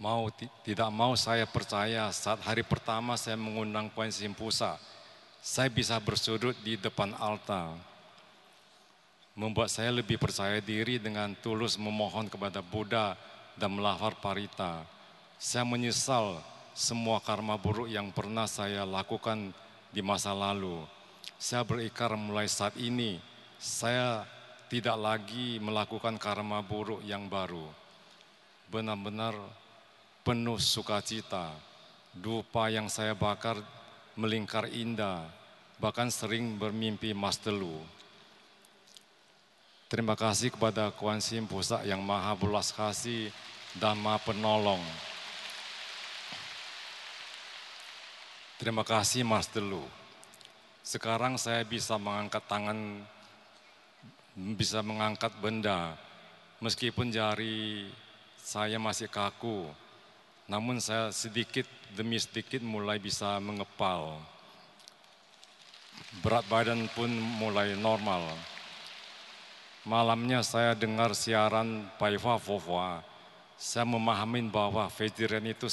[0.00, 0.30] Mau
[0.64, 4.74] tidak mau saya percaya saat hari pertama saya mengundang Puan Simpusa,
[5.38, 7.78] saya bisa bersudut di depan altar.
[9.34, 13.18] Membuat saya lebih percaya diri dengan tulus memohon kepada Buddha
[13.58, 14.86] dan melafar parita.
[15.38, 16.38] Saya menyesal
[16.74, 19.50] semua karma buruk yang pernah saya lakukan
[19.90, 20.86] di masa lalu
[21.44, 23.20] saya berikrar mulai saat ini,
[23.60, 24.24] saya
[24.72, 27.68] tidak lagi melakukan karma buruk yang baru.
[28.72, 29.36] Benar-benar
[30.24, 31.52] penuh sukacita.
[32.16, 33.60] Dupa yang saya bakar
[34.16, 35.28] melingkar indah,
[35.76, 37.76] bahkan sering bermimpi mas telu.
[39.92, 43.28] Terima kasih kepada Kuan Sim Pusat yang maha belas kasih
[43.76, 44.80] dan maha penolong.
[48.56, 49.82] Terima kasih Mas Telu.
[50.84, 52.76] Sekarang saya bisa mengangkat tangan,
[54.36, 55.96] bisa mengangkat benda,
[56.60, 57.88] meskipun jari
[58.36, 59.64] saya masih kaku.
[60.44, 61.64] Namun saya sedikit
[61.96, 64.20] demi sedikit mulai bisa mengepal.
[66.20, 67.08] Berat badan pun
[67.40, 68.28] mulai normal.
[69.88, 73.00] malamnya saya dengar siaran Paiva Fofwa.
[73.56, 75.68] Saya memahami bahwa vegetarian itu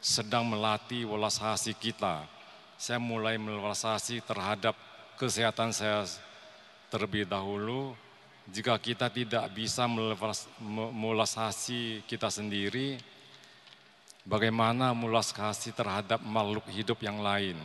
[0.00, 1.36] sedang melatih welas
[1.76, 2.39] kita.
[2.80, 4.72] Saya mulai mewelas asih terhadap
[5.20, 6.08] kesehatan saya
[6.88, 7.92] terlebih dahulu.
[8.48, 12.96] Jika kita tidak bisa mewelas asih kita sendiri,
[14.24, 17.60] bagaimana mewelas kasih terhadap makhluk hidup yang lain.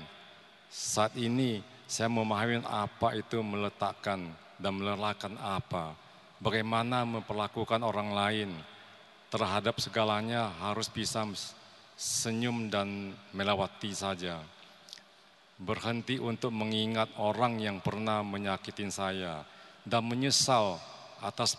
[0.67, 4.19] Saat ini saya memahami apa itu meletakkan
[4.59, 5.95] dan melelahkan apa.
[6.43, 8.51] Bagaimana memperlakukan orang lain
[9.31, 11.23] terhadap segalanya harus bisa
[11.95, 14.43] senyum dan melewati saja.
[15.55, 19.47] Berhenti untuk mengingat orang yang pernah menyakitin saya
[19.87, 20.75] dan menyesal
[21.23, 21.55] atas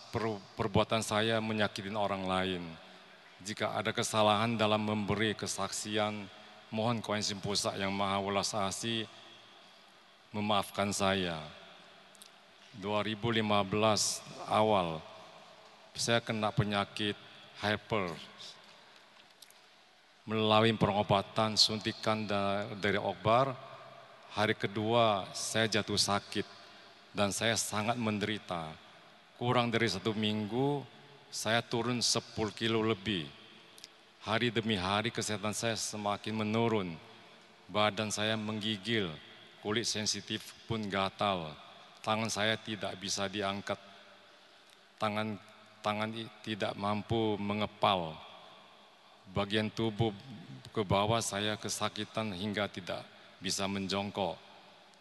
[0.53, 2.63] perbuatan saya menyakitin orang lain.
[3.41, 6.29] Jika ada kesalahan dalam memberi kesaksian,
[6.69, 9.09] mohon Kuansin Pusat yang Maha Welas Asih
[10.29, 11.41] memaafkan saya.
[12.77, 13.41] 2015
[14.45, 15.01] awal
[15.97, 17.17] saya kena penyakit
[17.57, 18.13] hyper
[20.29, 22.29] melalui pengobatan suntikan
[22.77, 23.66] dari obat
[24.33, 26.47] hari kedua saya jatuh sakit
[27.15, 28.69] dan saya sangat menderita.
[29.37, 30.81] Kurang dari satu minggu
[31.29, 33.29] saya turun 10 kilo lebih.
[34.25, 36.89] Hari demi hari kesehatan saya semakin menurun.
[37.67, 39.07] Badan saya menggigil
[39.63, 41.51] kulit sensitif pun gatal.
[42.03, 43.75] Tangan saya tidak bisa diangkat,
[44.95, 45.35] tangan
[45.83, 46.11] tangan
[46.43, 48.15] tidak mampu mengepal.
[49.35, 50.15] Bagian tubuh
[50.71, 53.03] ke bawah saya kesakitan hingga tidak
[53.37, 54.35] bisa menjongkok.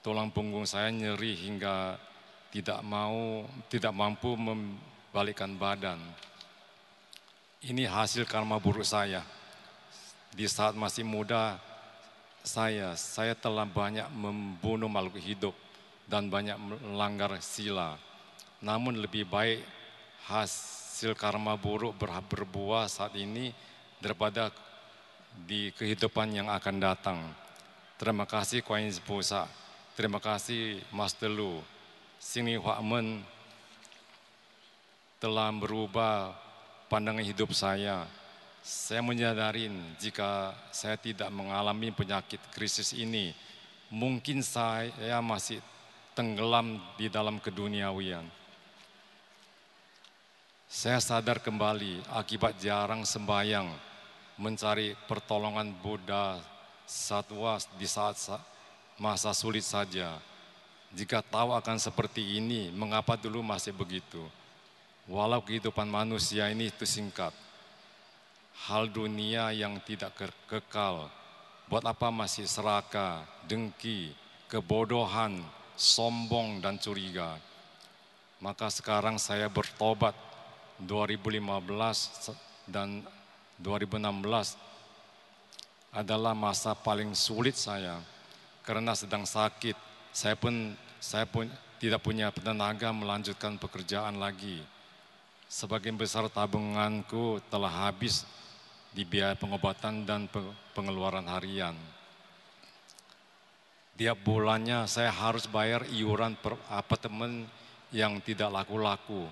[0.04, 1.98] Tulang punggung saya nyeri hingga
[2.54, 5.98] tidak mau tidak mampu membalikkan badan.
[7.66, 9.24] Ini hasil karma buruk saya.
[10.30, 11.58] Di saat masih muda
[12.46, 15.56] saya, saya telah banyak membunuh makhluk hidup
[16.06, 17.98] dan banyak melanggar sila.
[18.62, 19.66] Namun lebih baik
[20.30, 23.50] hasil karma buruk berbuah saat ini
[23.98, 24.54] daripada
[25.34, 27.18] di kehidupan yang akan datang.
[27.96, 29.48] Terima kasih Kuan Pusa.
[29.96, 31.64] Terima kasih Mas Telu.
[32.20, 33.24] Sini Men
[35.16, 36.36] telah berubah
[36.92, 38.04] pandangan hidup saya.
[38.60, 43.32] Saya menyadari jika saya tidak mengalami penyakit krisis ini,
[43.88, 45.64] mungkin saya masih
[46.12, 48.28] tenggelam di dalam keduniawian.
[50.68, 53.72] Saya sadar kembali akibat jarang sembahyang
[54.36, 56.55] mencari pertolongan Buddha
[56.86, 58.16] satwa di saat
[58.96, 60.16] masa sulit saja.
[60.94, 64.22] Jika tahu akan seperti ini, mengapa dulu masih begitu?
[65.10, 67.34] Walau kehidupan manusia ini itu singkat,
[68.66, 70.14] hal dunia yang tidak
[70.48, 71.10] kekal,
[71.68, 74.14] buat apa masih serakah, dengki,
[74.46, 75.42] kebodohan,
[75.76, 77.38] sombong dan curiga.
[78.40, 80.14] Maka sekarang saya bertobat
[80.82, 82.34] 2015
[82.66, 83.04] dan
[83.60, 84.58] 2016
[85.96, 87.96] adalah masa paling sulit saya
[88.60, 89.72] karena sedang sakit.
[90.12, 91.48] Saya pun saya pun
[91.80, 94.60] tidak punya tenaga melanjutkan pekerjaan lagi.
[95.48, 98.28] Sebagian besar tabunganku telah habis
[98.92, 100.28] di biaya pengobatan dan
[100.76, 101.76] pengeluaran harian.
[103.96, 107.48] Tiap bulannya saya harus bayar iuran per apartemen
[107.88, 109.24] yang tidak laku-laku.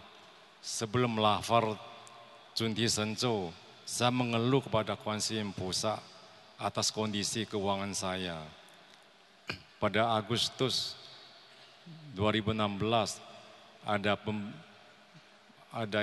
[0.64, 1.76] Sebelum melafar
[2.56, 3.52] Junti Senco,
[3.84, 6.00] saya mengeluh kepada Kuan Yin Pusa
[6.58, 8.38] atas kondisi keuangan saya.
[9.82, 10.96] Pada Agustus
[12.16, 13.20] 2016
[13.84, 14.48] ada pem,
[15.74, 16.02] ada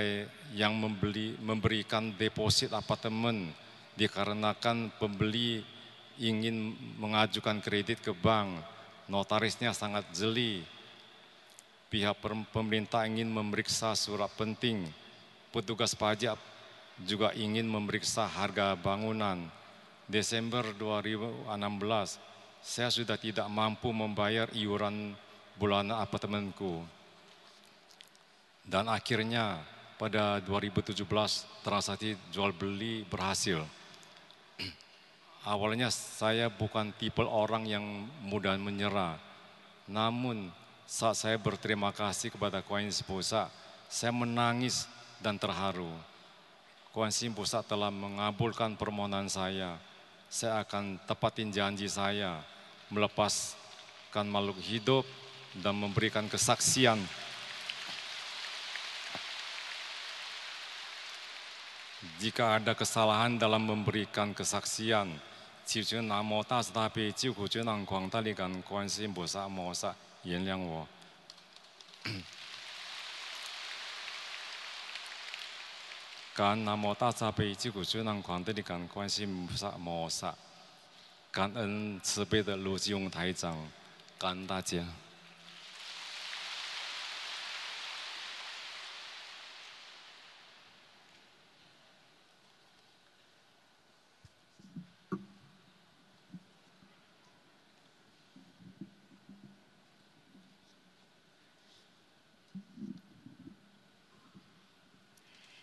[0.54, 3.49] yang membeli memberikan deposit apartemen
[3.95, 5.64] dikarenakan pembeli
[6.22, 8.62] ingin mengajukan kredit ke bank,
[9.10, 10.62] notarisnya sangat jeli.
[11.91, 12.24] Pihak
[12.56, 14.88] pemerintah ingin memeriksa surat penting,
[15.52, 16.39] petugas pajak
[17.04, 19.61] juga ingin memeriksa harga bangunan.
[20.12, 21.47] Desember 2016,
[22.59, 25.16] saya sudah tidak mampu membayar iuran
[25.55, 26.84] bulanan apartemenku.
[28.68, 29.64] Dan akhirnya
[29.95, 31.07] pada 2017
[31.64, 33.64] transaksi jual beli berhasil.
[35.47, 37.86] Awalnya saya bukan tipe orang yang
[38.20, 39.16] mudah menyerah.
[39.88, 40.51] Namun
[40.84, 43.47] saat saya berterima kasih kepada Kuan Yin Pusat,
[43.88, 44.91] saya menangis
[45.24, 45.95] dan terharu.
[46.91, 49.80] Kuan Yin Pusat telah mengabulkan permohonan saya
[50.30, 52.43] Saya akan tepatin janji saya
[52.93, 55.07] melepaskan makhluk hidup
[55.57, 57.01] dan memberikan kesaksian
[62.20, 65.11] jika ada kesalahan dalam memberikan kesaksian,
[65.66, 70.87] 求求南无大慈大悲救苦救难广大力感观世音菩萨摩萨原谅我。
[76.34, 80.34] 感恩南无大慈悲救苦救难广大的感观世音菩萨摩萨，
[81.29, 83.57] 感恩慈悲的卢金荣台长，
[84.17, 84.82] 感恩大家。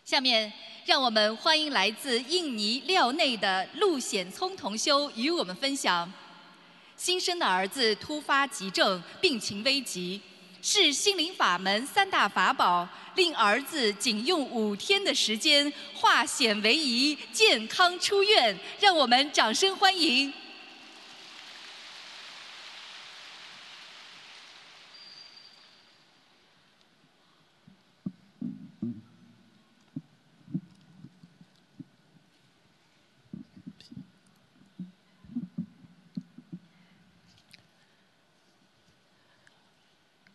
[0.08, 0.50] 下面，
[0.86, 6.10] 让我们欢迎来自印尼廖内的陆显聪同修与我们分享：
[6.96, 10.18] 新生的儿子突发急症，病情危急，
[10.62, 18.58] 是心灵法门三大法宝，令儿子仅用五天的时间化险为夷，健康出院。
[18.80, 20.32] 让我们掌声欢迎。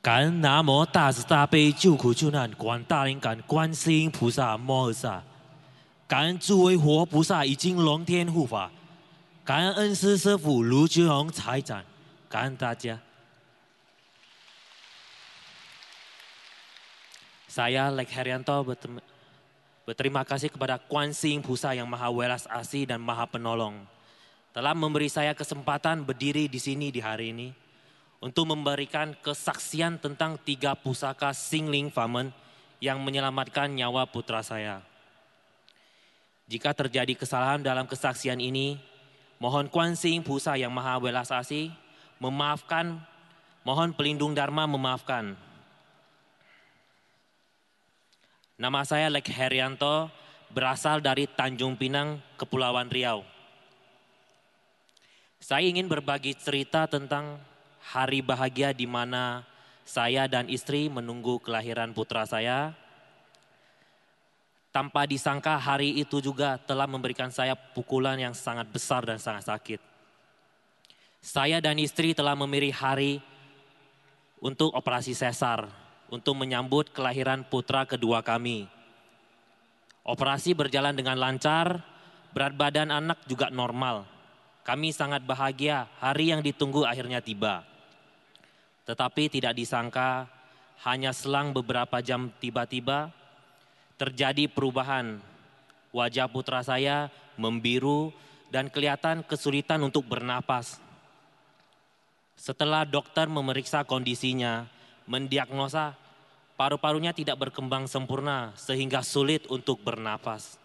[0.04, 5.24] 感恩南无大慈大悲救苦救难广大灵感观世音菩萨摩诃萨，
[6.10, 8.70] 感恩诸位活菩萨已经龙天护法，
[9.46, 11.82] 感恩恩师师父卢军宏财长，
[12.28, 13.00] 感恩大家。
[17.48, 18.60] Saya Lek Herianto
[19.88, 23.88] berterima kasih kepada Kuansi Pusa yang Maha Welas Asih dan Maha Penolong
[24.52, 27.56] telah memberi saya kesempatan berdiri di sini di hari ini
[28.24, 32.32] untuk memberikan kesaksian tentang tiga pusaka Singling Famen
[32.80, 34.80] yang menyelamatkan nyawa putra saya.
[36.48, 38.80] Jika terjadi kesalahan dalam kesaksian ini,
[39.44, 41.76] mohon Kuan Sing Pusa yang Maha Welas Asih
[42.24, 42.96] memaafkan,
[43.68, 45.36] mohon pelindung Dharma memaafkan.
[48.56, 50.08] Nama saya Lek Herianto,
[50.48, 53.28] berasal dari Tanjung Pinang, Kepulauan Riau.
[55.44, 57.52] Saya ingin berbagi cerita tentang
[57.84, 59.44] hari bahagia di mana
[59.84, 62.72] saya dan istri menunggu kelahiran putra saya.
[64.74, 69.78] Tanpa disangka hari itu juga telah memberikan saya pukulan yang sangat besar dan sangat sakit.
[71.22, 73.22] Saya dan istri telah memilih hari
[74.42, 75.70] untuk operasi sesar,
[76.10, 78.66] untuk menyambut kelahiran putra kedua kami.
[80.04, 81.80] Operasi berjalan dengan lancar,
[82.34, 84.10] berat badan anak juga normal.
[84.66, 87.73] Kami sangat bahagia hari yang ditunggu akhirnya tiba.
[88.84, 90.28] Tetapi tidak disangka
[90.84, 93.12] hanya selang beberapa jam tiba-tiba
[93.96, 95.24] terjadi perubahan.
[95.96, 97.08] Wajah putra saya
[97.40, 98.12] membiru
[98.52, 100.82] dan kelihatan kesulitan untuk bernapas.
[102.36, 104.68] Setelah dokter memeriksa kondisinya,
[105.08, 105.96] mendiagnosa
[106.60, 110.60] paru-parunya tidak berkembang sempurna sehingga sulit untuk bernapas.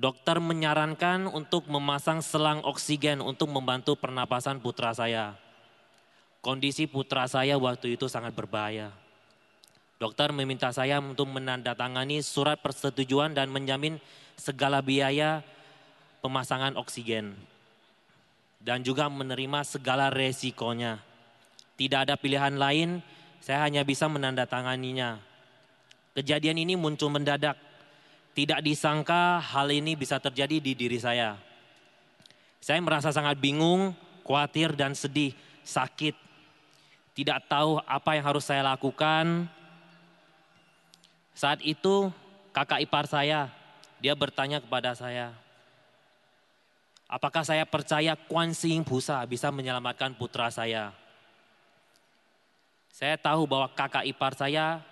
[0.00, 5.36] Dokter menyarankan untuk memasang selang oksigen untuk membantu pernapasan putra saya.
[6.40, 8.88] Kondisi putra saya waktu itu sangat berbahaya.
[10.00, 14.00] Dokter meminta saya untuk menandatangani surat persetujuan dan menjamin
[14.40, 15.44] segala biaya
[16.24, 17.36] pemasangan oksigen.
[18.56, 21.04] Dan juga menerima segala resikonya.
[21.76, 23.04] Tidak ada pilihan lain,
[23.44, 25.20] saya hanya bisa menandatanganinya.
[26.16, 27.60] Kejadian ini muncul mendadak.
[28.32, 31.36] Tidak disangka hal ini bisa terjadi di diri saya.
[32.64, 33.92] Saya merasa sangat bingung,
[34.24, 36.29] khawatir dan sedih, sakit
[37.14, 39.46] tidak tahu apa yang harus saya lakukan.
[41.34, 42.12] Saat itu
[42.54, 43.50] kakak ipar saya,
[44.00, 45.32] dia bertanya kepada saya,
[47.10, 50.92] apakah saya percaya Kuan Sing Pusa bisa menyelamatkan putra saya?
[52.90, 54.84] Saya tahu bahwa kakak ipar saya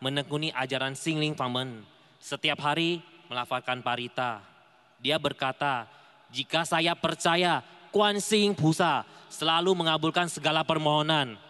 [0.00, 1.84] menekuni ajaran Singling Famen.
[2.20, 3.00] Setiap hari
[3.30, 4.44] melafalkan parita.
[5.00, 5.88] Dia berkata,
[6.28, 7.62] jika saya percaya
[7.94, 11.45] Kuan Sing Pusa selalu mengabulkan segala permohonan.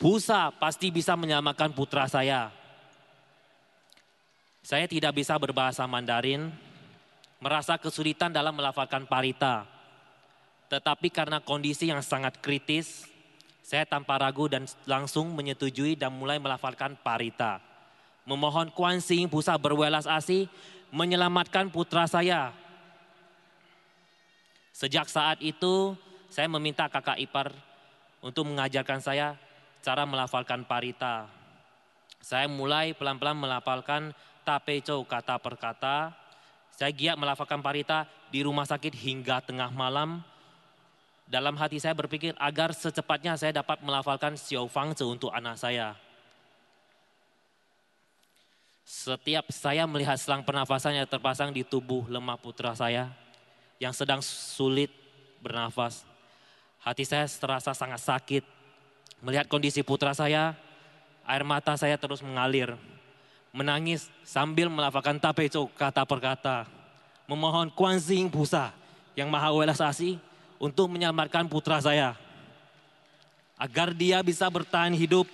[0.00, 2.48] Busa pasti bisa menyelamatkan putra saya.
[4.64, 6.48] Saya tidak bisa berbahasa Mandarin,
[7.36, 9.68] merasa kesulitan dalam melafalkan parita.
[10.72, 13.12] Tetapi karena kondisi yang sangat kritis,
[13.60, 17.60] saya tanpa ragu dan langsung menyetujui dan mulai melafalkan parita.
[18.24, 20.48] Memohon Kuan Sing Busa berwelas asih
[20.88, 22.56] menyelamatkan putra saya.
[24.72, 25.92] Sejak saat itu,
[26.32, 27.52] saya meminta kakak ipar
[28.24, 29.36] untuk mengajarkan saya
[29.80, 31.28] cara melafalkan parita.
[32.20, 34.12] Saya mulai pelan-pelan melafalkan
[34.44, 36.12] tapeco kata per kata.
[36.76, 40.24] Saya giat melafalkan parita di rumah sakit hingga tengah malam.
[41.30, 45.94] Dalam hati saya berpikir agar secepatnya saya dapat melafalkan Xiao Fang Zi untuk anak saya.
[48.82, 53.14] Setiap saya melihat selang pernafasan yang terpasang di tubuh lemah putra saya
[53.78, 54.90] yang sedang sulit
[55.38, 56.02] bernafas,
[56.82, 58.59] hati saya terasa sangat sakit.
[59.20, 60.56] Melihat kondisi putra saya,
[61.28, 62.76] air mata saya terus mengalir.
[63.52, 66.58] Menangis sambil melafalkan tapeco kata per kata.
[67.28, 68.72] Memohon Kuan Yin Pusa
[69.14, 70.16] yang maha welas asih
[70.56, 72.16] untuk menyelamatkan putra saya.
[73.60, 75.28] Agar dia bisa bertahan hidup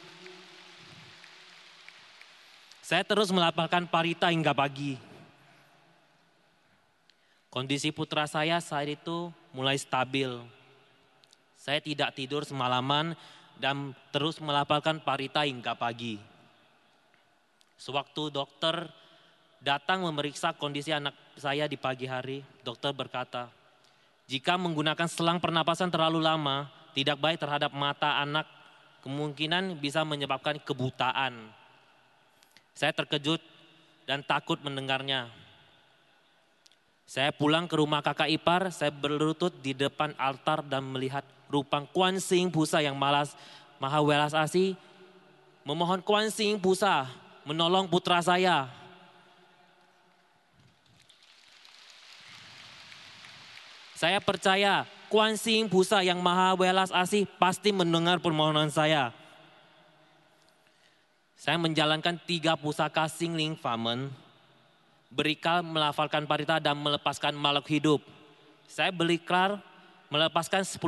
[2.86, 4.94] saya terus melapalkan parita hingga pagi.
[7.50, 10.30] Kondisi putra saya saat itu mulai stabil.
[11.58, 13.18] Saya tidak tidur semalaman
[13.56, 16.20] dan terus melapalkan parita hingga pagi.
[17.76, 18.88] Sewaktu dokter
[19.60, 23.52] datang memeriksa kondisi anak saya di pagi hari, dokter berkata,
[24.26, 28.48] jika menggunakan selang pernapasan terlalu lama, tidak baik terhadap mata anak,
[29.06, 31.52] kemungkinan bisa menyebabkan kebutaan.
[32.74, 33.38] Saya terkejut
[34.08, 35.30] dan takut mendengarnya.
[37.06, 42.18] Saya pulang ke rumah kakak ipar, saya berlutut di depan altar dan melihat rupang Kuan
[42.18, 43.34] Sing Pusa yang malas,
[43.78, 44.74] maha welas asih,
[45.62, 47.06] memohon Kuan Sing Pusa
[47.46, 48.66] menolong putra saya.
[53.96, 59.14] Saya percaya Kuan Sing Pusa yang maha welas asih pasti mendengar permohonan saya.
[61.38, 64.10] Saya menjalankan tiga pusaka Singling Famen,
[65.08, 68.00] berikal melafalkan parita dan melepaskan makhluk hidup.
[68.66, 69.62] Saya berikrar
[70.08, 70.78] melepaskan 10.000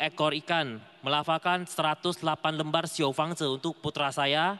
[0.00, 2.22] ekor ikan, melafalkan 108
[2.56, 4.56] lembar siofangse untuk putra saya.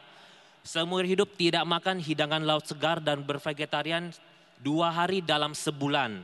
[0.63, 4.15] Seumur hidup tidak makan hidangan laut segar dan bervegetarian
[4.63, 6.23] dua hari dalam sebulan.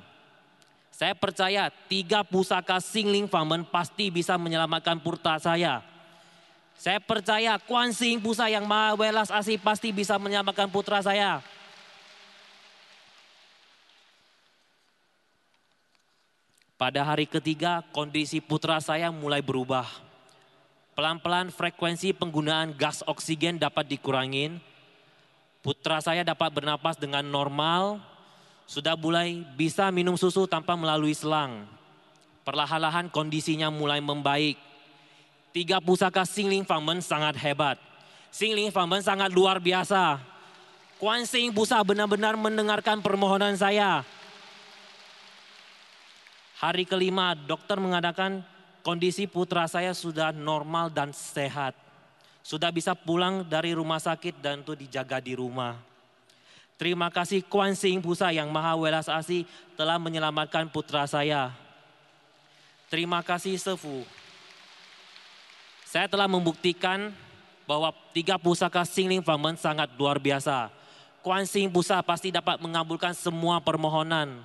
[0.96, 5.84] Saya percaya tiga pusaka Singling Famen pasti bisa menyelamatkan putra saya.
[6.80, 11.44] Saya percaya Kuan Sing Pusa yang maha welas asih pasti bisa menyelamatkan putra saya.
[16.80, 19.84] Pada hari ketiga kondisi putra saya mulai berubah.
[20.95, 24.63] Pelan-pelan frekuensi penggunaan gas oksigen dapat dikurangin.
[25.59, 27.99] Putra saya dapat bernapas dengan normal,
[28.63, 31.67] sudah mulai bisa minum susu tanpa melalui selang.
[32.47, 34.55] Perlahan-lahan kondisinya mulai membaik
[35.51, 37.75] tiga pusaka Singling Famen sangat hebat.
[38.32, 40.15] Singling Famen sangat luar biasa.
[40.95, 44.07] Kuan Sing Pusa benar-benar mendengarkan permohonan saya.
[46.60, 48.43] Hari kelima dokter mengadakan
[48.84, 51.72] kondisi putra saya sudah normal dan sehat.
[52.43, 55.80] Sudah bisa pulang dari rumah sakit dan itu dijaga di rumah.
[56.76, 59.47] Terima kasih Kuan Sing Pusa yang maha welas asih
[59.80, 61.51] telah menyelamatkan putra saya.
[62.91, 64.03] Terima kasih Sefu
[65.89, 67.10] saya telah membuktikan
[67.66, 70.70] bahwa tiga pusaka Singling Famen sangat luar biasa.
[71.26, 74.38] Kuan Sing Pusa pasti dapat mengabulkan semua permohonan.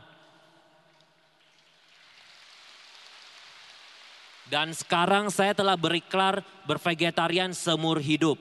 [4.49, 8.37] Dan sekarang saya telah berikrar bervegetarian semur hidup.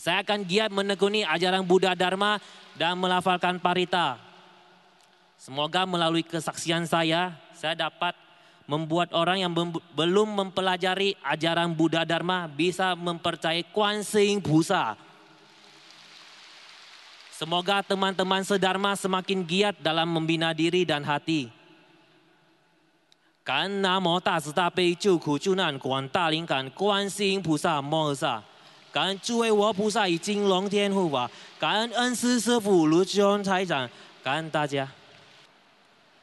[0.00, 2.36] Saya akan giat menekuni ajaran Buddha Dharma
[2.76, 4.20] dan melafalkan parita.
[5.40, 8.16] Semoga melalui kesaksian saya, saya dapat
[8.64, 9.52] membuat orang yang
[9.92, 14.96] belum mempelajari ajaran Buddha Dharma bisa mempercayai Kuan Sing Pusa.
[17.34, 21.63] Semoga teman-teman sedharma semakin giat dalam membina diri dan hati.
[23.44, 28.42] 感恩南无大慈大悲救苦救难广大灵感观世音菩萨摩诃萨
[28.90, 33.86] 感恩诸位佛菩萨以金龙天护法，感恩恩师师父卢志宏财长，
[34.22, 34.88] 感恩大家。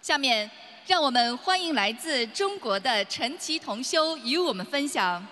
[0.01, 0.49] 下面
[0.87, 5.23] 让我们欢迎来自中国的陈奇同修与我们分享。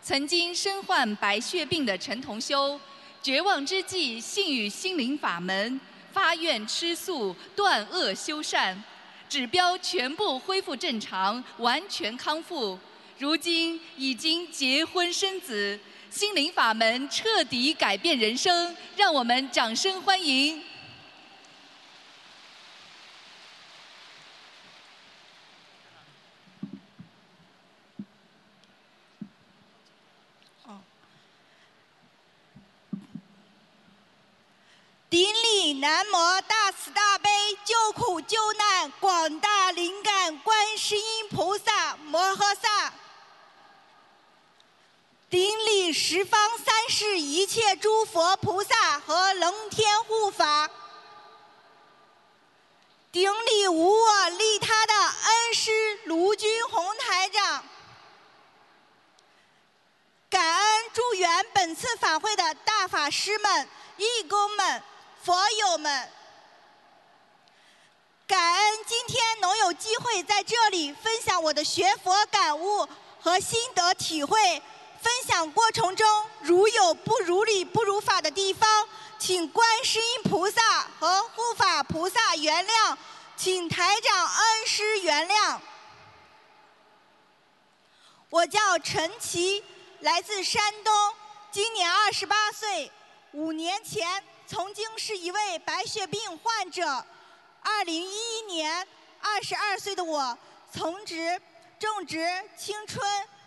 [0.00, 2.80] 曾经身患白血病的陈同修，
[3.22, 5.78] 绝望之际信与心灵法门，
[6.10, 8.82] 发愿吃素断恶修善，
[9.32, 12.78] 指标全部恢复正常，完全康复。
[13.16, 15.80] 如今已经结婚生子，
[16.10, 20.62] 心灵法门彻底改变人生，让我们掌声欢迎。
[35.08, 37.28] 顶礼南无大慈大悲
[37.66, 38.71] 救苦救难
[45.32, 50.70] 顶礼十方三世一切诸佛菩萨和龙天护法，
[53.10, 57.64] 顶礼无我利他的恩师卢军宏台长。
[60.28, 63.66] 感恩祝愿本次法会的大法师们、
[63.96, 64.82] 义工们、
[65.22, 66.12] 佛友们。
[68.26, 72.86] 感恩今天能有机会在这里分享我的学佛感悟
[73.18, 74.62] 和心得体会。
[75.02, 76.06] 分享过程中
[76.40, 78.88] 如有不如理、不如法的地方，
[79.18, 82.96] 请观世音菩萨和护法菩萨原谅，
[83.36, 85.58] 请台长恩师原谅。
[88.30, 89.64] 我叫陈琦，
[90.00, 91.14] 来自山东，
[91.50, 92.90] 今年二十八岁。
[93.32, 97.04] 五年前曾经是一位白血病患者。
[97.62, 98.86] 二零一一年，
[99.20, 100.38] 二十二岁的我，
[100.72, 101.40] 曾值
[101.78, 102.26] 正值
[102.56, 103.04] 青春。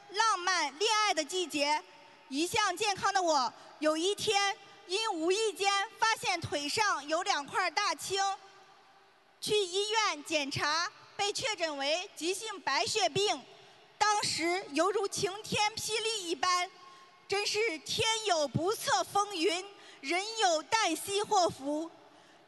[0.09, 1.81] 浪漫恋爱的季节，
[2.29, 4.55] 一向健康的我，有一天
[4.87, 8.21] 因无意间发现腿上有两块大青，
[9.41, 13.41] 去医院检查，被确诊为急性白血病。
[13.97, 16.69] 当时犹如晴天霹雳一般，
[17.27, 19.65] 真是天有不测风云，
[20.01, 21.89] 人有旦夕祸福。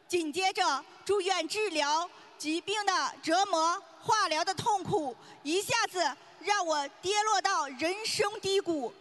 [0.07, 6.15] 紧接着住院治疗，疾病的折磨，化疗的痛苦，一下子。
[6.39, 8.93] 让我跌落到人生低谷，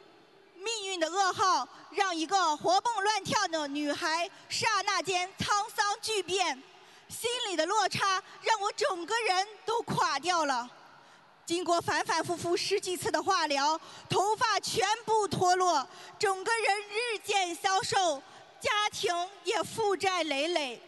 [0.54, 6.60] 命运的噩耗让一个活蹦乱跳的女孩刹那间沧桑巨变，
[7.08, 10.68] 心里的落差让我整个人都垮掉了。
[11.44, 15.86] 经过反反复复十几次的化疗，头发全部脱落，
[16.18, 18.20] 整个人日渐消瘦，
[18.60, 19.14] 家庭
[19.44, 20.82] 也负债累累，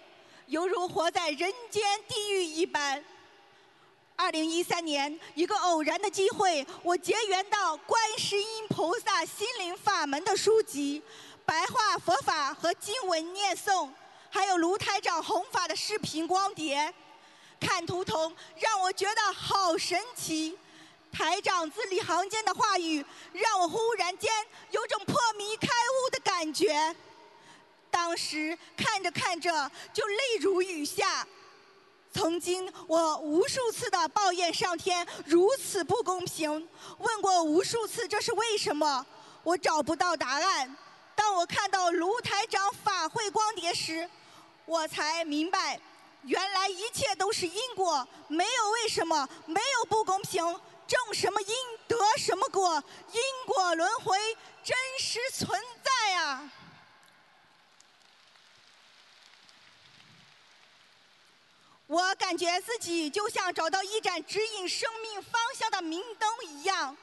[0.47, 3.05] 犹如活在人间地狱一般。
[4.21, 11.01] 二零一三年，一个偶然的机会，我结缘到观世音菩萨心灵法门的书籍，
[11.47, 13.89] 白话佛法和经文念诵，
[14.29, 16.93] 还有卢台长弘法的视频光碟，
[17.61, 20.59] 看图腾让我觉得好神奇。
[21.13, 24.29] 台长字里行间的话语，让我忽然间
[24.73, 26.93] 有种破迷开悟的感觉。
[27.89, 31.25] 当时看着看着就泪如雨下。
[32.19, 39.07] 曾经，我无数次的抱怨上天如此不公平，问过无数次这是为什么，
[39.45, 40.77] 我找不到答案。
[41.15, 44.11] 当我看到卢台长法会光碟时，
[44.65, 45.79] 我才明白，
[46.23, 50.43] 原来一切都是因果，没有为什么，没有不公平，
[50.89, 51.55] 种什么因
[51.87, 54.19] 得什么果，因果轮回
[54.65, 56.53] 真实存在啊！
[61.89, 66.95] 我感觉自己就像找到一盏指引生命方向的明灯一样，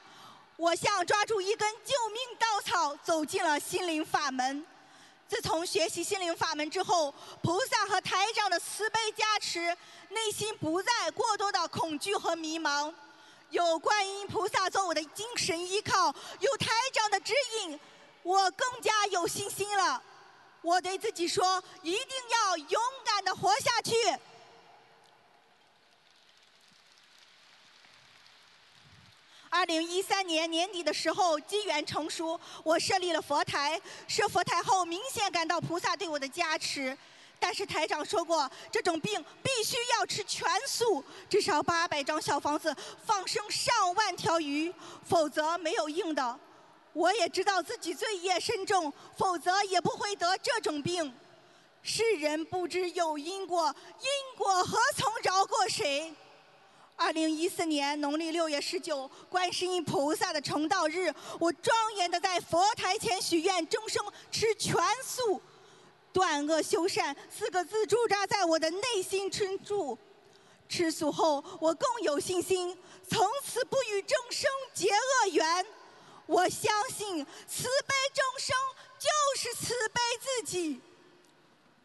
[0.56, 4.64] 我像抓住一根救命稻草，走进了心灵法门。
[5.28, 7.12] 自从学习心灵法门之后，
[7.42, 9.76] 菩萨和台长的慈悲加持，
[10.10, 12.94] 内心不再过多的恐惧和迷茫。
[13.50, 17.80] 有观音菩萨做我的精神依靠，有台长的指引，
[18.22, 20.00] 我更加有信心了。
[20.62, 23.92] 我对自己说，一定要勇敢的活下去。
[29.48, 33.80] 二零一三年年底的时候，机缘成熟，我设立了佛台。
[34.06, 36.96] 设佛台后，明显感到菩萨对我的加持。
[37.38, 42.74] 但是台长说过，这种病必须要吃全素，至少八百张小房子，
[43.04, 44.72] 放生上万条鱼，
[45.04, 46.38] 否则没有用的。
[46.92, 51.14] 我也知道自己罪业深重，否则也不会得这种病。
[51.82, 56.12] 世人不知有因果，因果何曾饶过谁？
[56.96, 64.74] 二零一四年农历六月十九，观世音菩萨的成道日，我庄严的在佛台前许愿，终生吃全
[65.04, 65.40] 素，
[66.10, 69.96] 断恶修善四个字驻扎在我的内心深处。
[70.70, 72.76] 吃素后，我更有信心，
[73.06, 75.66] 从此不与众生结恶缘。
[76.24, 78.56] 我相信慈悲众生
[78.98, 80.80] 就是慈悲自己。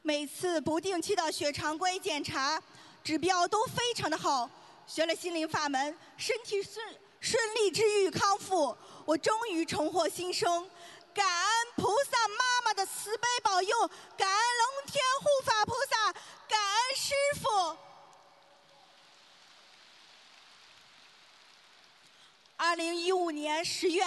[0.01, 2.59] 每次不定期的血常规检查，
[3.03, 4.49] 指标都非常的好。
[4.93, 6.85] 学了心灵法门，身体顺
[7.21, 10.69] 顺利治愈康复，我终于重获新生。
[11.13, 13.87] 感恩菩萨妈妈的慈悲保佑，
[14.17, 16.11] 感恩龙天护法菩萨，
[16.45, 17.77] 感恩师傅。
[22.57, 24.03] 二零一五年十月，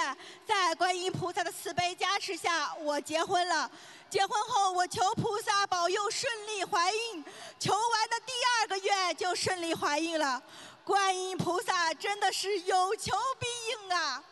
[0.46, 3.70] 在观音菩萨的慈悲加持下，我结婚了。
[4.10, 7.24] 结婚后，我求菩萨保佑顺利怀孕，
[7.58, 10.40] 求完的第二个月就顺利怀孕了。
[10.84, 14.22] 观音菩萨真的是有求必应啊！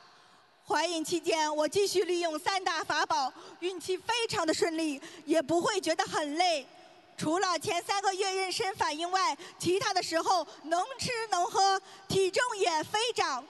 [0.68, 6.66] 怀孕期间，我继续利用三大法宝，孕期非常的顺利，也不会觉得很累。
[7.16, 13.42] 除了前三个月妊娠反应外，其他的时候能吃能喝，体重也飞涨。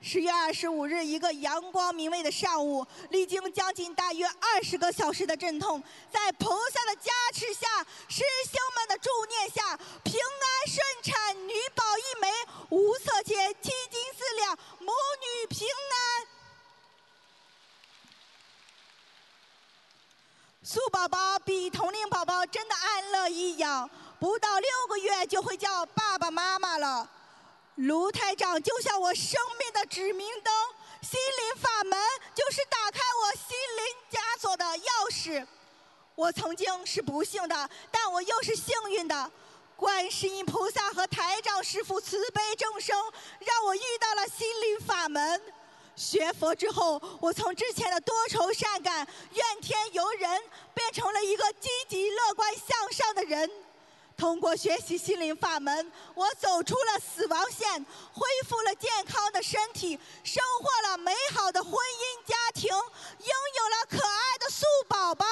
[0.00, 12.32] 十月二十五日，一个阳光明媚的上午，历经将近大约二十个小时的阵痛，在菩萨的加持下，师兄们的助念下，平安顺产，女宝一枚，
[12.70, 16.26] 无色界七斤四两，母女平安。
[20.62, 23.90] 素宝宝比同龄宝宝真的安乐易养，
[24.20, 27.10] 不到六个月就会叫爸爸妈妈了。
[27.78, 30.52] 卢台长就像我生命的指明灯，
[31.00, 31.96] 心灵法门
[32.34, 35.46] 就是打开我心灵枷锁的钥匙。
[36.16, 39.30] 我曾经是不幸的，但我又是幸运的。
[39.76, 43.00] 观世音菩萨和台长师父慈悲众生，
[43.38, 45.40] 让我遇到了心灵法门。
[45.94, 50.42] 学佛之后，我从之前的多愁善感、怨天尤人，
[50.74, 53.48] 变成了一个积极乐观向上的人。
[54.18, 57.72] 通过学习心灵法门，我走出了死亡线，
[58.12, 65.24] 恢复了健康的身体，收获了美好的婚姻家庭，拥有了可爱的素宝宝。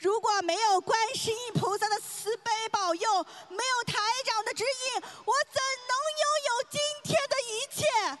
[0.00, 8.18] 如果没有观世音菩萨的慈悲保佑，没有台长的指引，我怎能拥有今天的一切？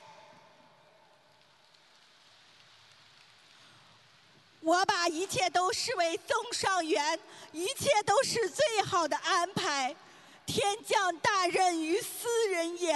[4.60, 7.18] 我把一切都视为增上缘，
[7.52, 9.96] 一切都是最好的安排。
[10.44, 12.92] 天降大任于斯人也，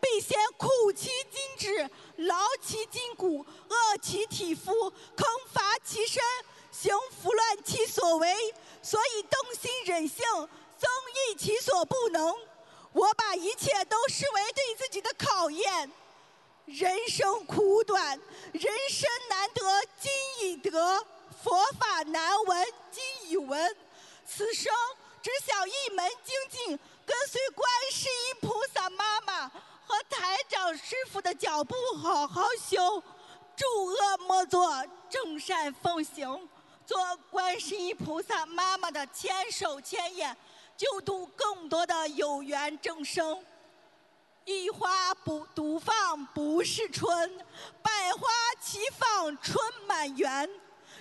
[0.00, 6.22] 必先苦其心志，劳其筋骨，饿其体肤，坑乏其身，
[6.70, 10.24] 行拂乱其所为，所以动心忍性，
[10.78, 10.88] 增
[11.30, 12.32] 益其所不能。
[12.92, 14.67] 我把一切都视为对。
[16.68, 18.20] 人生苦短，
[18.52, 19.62] 人生难得
[19.98, 20.12] 今
[20.42, 21.02] 已得，
[21.42, 23.74] 佛法难闻今已闻。
[24.26, 24.70] 此生
[25.22, 33.02] 只想一门精进，跟随观世音菩萨妈妈和台长师傅的脚步好好修，
[33.56, 36.46] 诸恶莫作，众善奉行，
[36.84, 36.98] 做
[37.30, 40.36] 观世音菩萨妈妈的千手千眼，
[40.76, 43.42] 救度更多的有缘众生。
[44.48, 47.06] 一花不独放不是春，
[47.82, 48.26] 百花
[48.58, 50.48] 齐放春满园。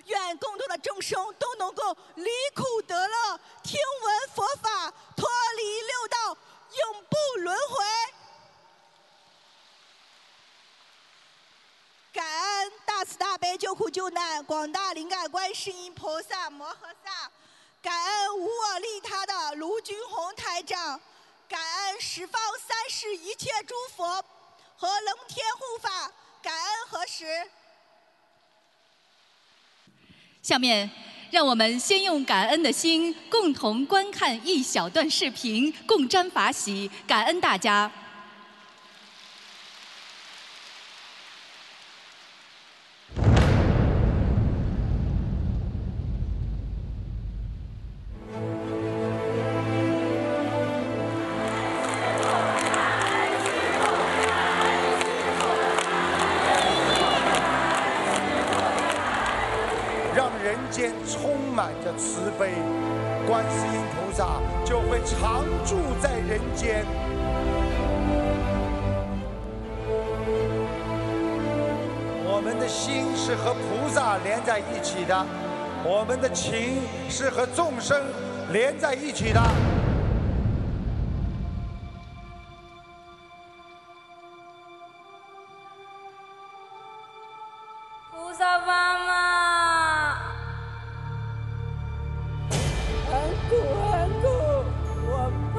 [0.03, 6.37] 愿更多的众生都能够离苦得乐，听闻佛法，脱离六道，
[6.77, 7.85] 永不轮回。
[12.11, 17.31] 感恩大慈大悲救苦救难广大灵感观世音菩萨摩诃萨，
[17.81, 20.99] 感恩无我利他的卢军宏台长。
[21.49, 24.05] 感恩十方三世一切诸佛
[24.75, 27.25] 和龙天护法，感恩何时？
[30.41, 30.89] 下面，
[31.31, 37.89] 让我们先用感恩的心，共同观看一小段视频，共沾法喜，感恩大家。
[74.47, 75.25] 在一起的，
[75.83, 78.01] 我们的情是和众生
[78.53, 79.41] 连在一起的。
[88.09, 90.15] 菩萨妈妈，
[93.11, 93.19] 很
[93.49, 93.55] 苦
[93.91, 94.27] 很苦，
[95.09, 95.57] 我怕。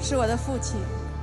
[0.00, 0.80] 是我的父亲，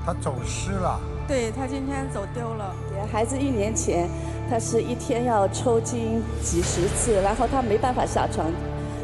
[0.08, 0.98] 他走失了。
[1.28, 2.74] 对他今天走丢了。
[3.12, 4.08] 孩子一年前，
[4.50, 8.50] 他是一天要抽筋几十次，然后他没办法下床。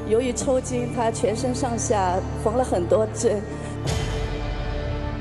[0.07, 3.41] 由于抽筋，他全身上下缝了很多针。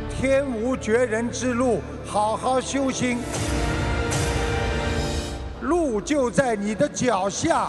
[0.09, 3.18] 天无绝人之路，好好修心，
[5.62, 7.68] 路就在你的脚下。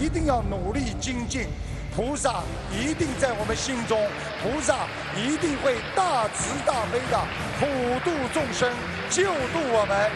[0.00, 1.46] 一定要努力精进，
[1.94, 3.98] 菩萨一定在我们心中，
[4.42, 7.20] 菩萨一定会大慈大悲的
[7.58, 7.66] 普
[8.04, 8.70] 度众生，
[9.08, 10.10] 救度我们。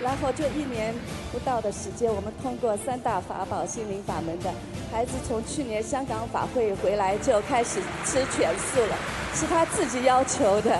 [0.00, 0.94] 然后就一年
[1.32, 4.52] 不到的时间，我们通过三大法宝心灵法门的
[4.92, 8.96] 孩子，从去年香港法会回来就开始吃全素了，
[9.34, 10.78] 是他自己要求的。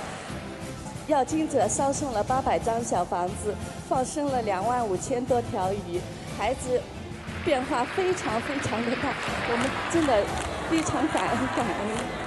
[1.07, 3.55] 要经者烧送了八百张小房子，
[3.89, 6.01] 放生了两万五千多条鱼，
[6.39, 6.81] 孩子
[7.45, 9.13] 变化非常非常的大，
[9.51, 10.25] 我们真的
[10.71, 12.25] 非常感恩感恩。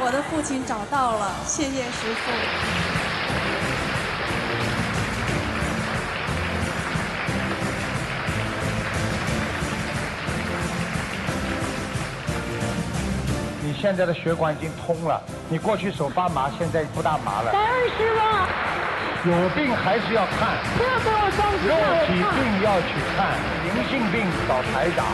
[0.00, 2.93] 我的父亲找到了，谢谢师傅。
[13.84, 17.52] 现在的血管已经通了，你过去手发麻，现在不大麻了。
[17.52, 19.28] 感恩师傅。
[19.28, 21.68] 有病还是要看，不要给我伤心。
[21.68, 21.76] 肉
[22.06, 23.36] 体病要去看，
[23.68, 25.04] 银性病找台长。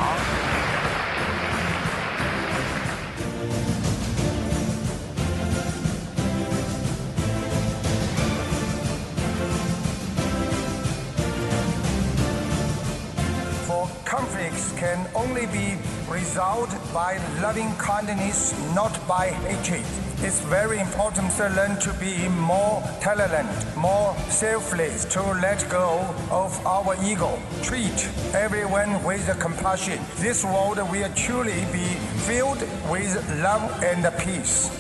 [14.80, 15.76] Can only be
[16.08, 19.84] resolved by loving kindness, not by hatred.
[20.22, 26.00] It's very important to learn to be more tolerant, more selfless, to let go
[26.30, 27.38] of our ego.
[27.62, 30.00] Treat everyone with compassion.
[30.16, 31.88] This world will truly be
[32.24, 33.12] filled with
[33.42, 34.79] love and peace.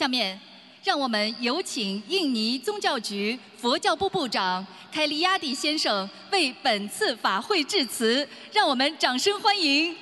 [0.00, 0.40] 下面，
[0.82, 9.94] 让我们有请印尼宗教局佛教部部长凯利亚蒂先生为本次法会致辞，让我们掌声欢迎。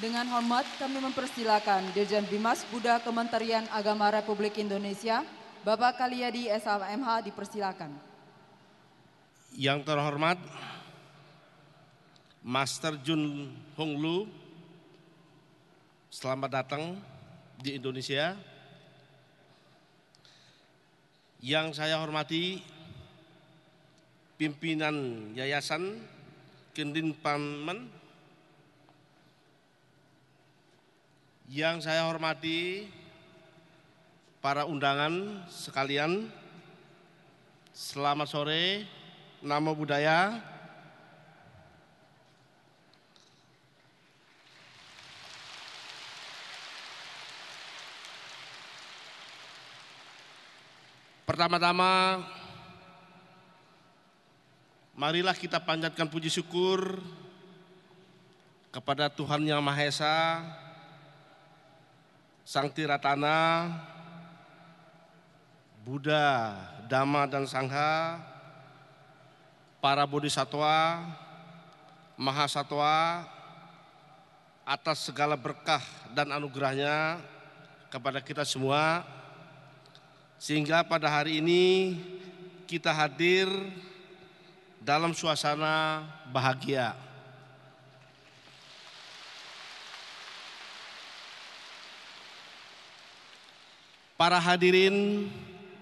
[0.00, 5.20] Dengan hormat kami mempersilakan Dirjen Bimas Buddha Kementerian Agama Republik Indonesia,
[5.68, 7.92] Bapak Kaliadi SAMH dipersilakan.
[9.52, 10.40] Yang terhormat
[12.40, 14.24] Master Jun Hong Lu,
[16.08, 16.96] selamat datang
[17.60, 18.48] di Indonesia.
[21.40, 22.60] Yang saya hormati
[24.36, 25.96] pimpinan Yayasan
[26.76, 27.88] Kendin Pamen,
[31.48, 32.92] yang saya hormati
[34.44, 36.28] para undangan sekalian,
[37.72, 38.84] selamat sore,
[39.40, 40.44] nama budaya,
[51.30, 52.26] Pertama-tama,
[54.98, 56.98] marilah kita panjatkan puji syukur
[58.74, 60.18] kepada Tuhan Yang Maha Esa,
[62.42, 63.70] Sang Tiratana,
[65.86, 66.50] Buddha,
[66.90, 68.18] Dhamma dan Sangha,
[69.78, 71.14] para bodhisatwa,
[72.18, 73.22] mahasatwa,
[74.66, 77.22] atas segala berkah dan anugerahnya
[77.86, 79.06] kepada kita semua
[80.40, 82.00] sehingga pada hari ini
[82.64, 83.44] kita hadir
[84.80, 86.96] dalam suasana bahagia.
[94.16, 95.28] Para hadirin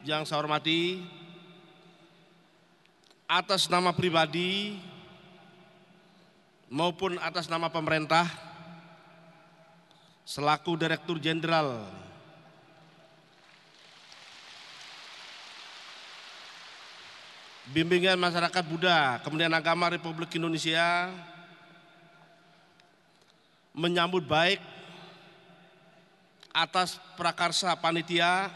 [0.02, 1.06] yang saya hormati,
[3.30, 4.78] atas nama pribadi
[6.66, 8.26] maupun atas nama pemerintah,
[10.26, 12.07] selaku Direktur Jenderal
[17.68, 21.12] Bimbingan Masyarakat Buddha, Kementerian Agama Republik Indonesia
[23.76, 24.56] menyambut baik
[26.48, 28.48] atas prakarsa panitia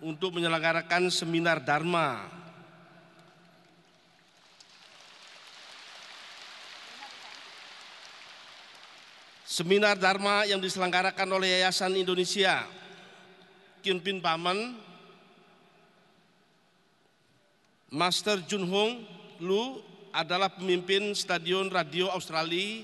[0.00, 2.24] untuk menyelenggarakan seminar Dharma.
[9.44, 12.64] Seminar Dharma yang diselenggarakan oleh Yayasan Indonesia
[13.84, 14.85] Kimpin Paman
[17.90, 19.06] Master Jun Hong
[19.38, 19.78] Lu
[20.10, 22.82] adalah pemimpin Stadion Radio Australia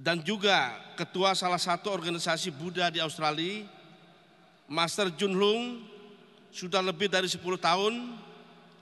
[0.00, 3.68] dan juga ketua salah satu organisasi Buddha di Australia.
[4.70, 5.62] Master Jun Hong
[6.48, 7.94] sudah lebih dari 10 tahun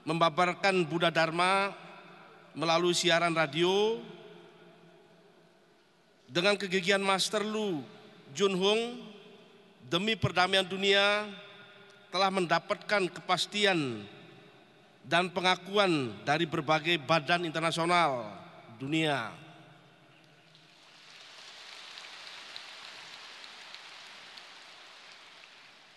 [0.07, 1.75] membabarkan Buddha Dharma
[2.55, 3.99] melalui siaran radio
[6.29, 7.83] dengan kegigihan Master Lu
[8.31, 9.01] Jun Hong
[9.89, 11.25] demi perdamaian dunia
[12.09, 14.05] telah mendapatkan kepastian
[15.05, 18.29] dan pengakuan dari berbagai badan internasional
[18.77, 19.33] dunia.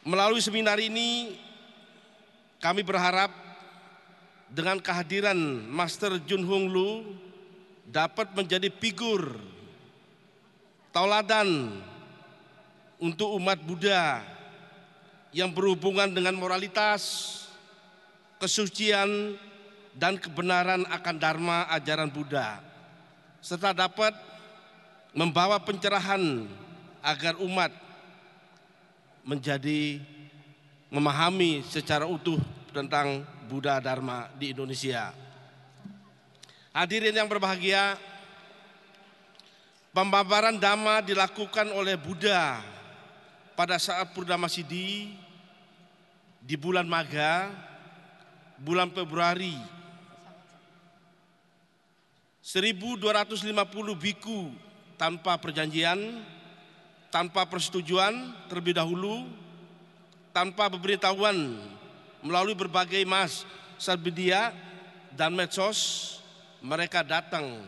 [0.03, 1.39] Melalui seminar ini
[2.59, 3.31] kami berharap
[4.51, 5.39] dengan kehadiran
[5.71, 6.91] Master Jun Hong Lu
[7.87, 9.39] dapat menjadi figur
[10.91, 11.81] tauladan
[12.99, 14.32] untuk umat Buddha
[15.33, 17.03] yang berhubungan dengan moralitas,
[18.37, 19.37] kesucian,
[19.97, 22.61] dan kebenaran akan Dharma ajaran Buddha,
[23.41, 24.13] serta dapat
[25.13, 26.49] membawa pencerahan
[27.05, 27.73] agar umat
[29.25, 30.01] menjadi
[30.93, 32.41] memahami secara utuh
[32.73, 35.13] tentang Buddha Dharma di Indonesia.
[36.73, 38.01] Hadirin yang berbahagia,
[39.93, 42.65] pembabaran Dhamma dilakukan oleh Buddha
[43.53, 45.22] pada saat Purnama Sidi
[46.43, 47.55] di bulan Maga,
[48.59, 49.55] bulan Februari
[52.43, 53.55] 1250
[54.03, 54.51] biku
[54.99, 55.99] tanpa perjanjian
[57.13, 59.29] tanpa persetujuan terlebih dahulu,
[60.33, 61.61] tanpa pemberitahuan
[62.25, 63.45] melalui berbagai mas
[63.77, 64.51] serbidia
[65.13, 66.19] dan medsos,
[66.65, 67.61] mereka datang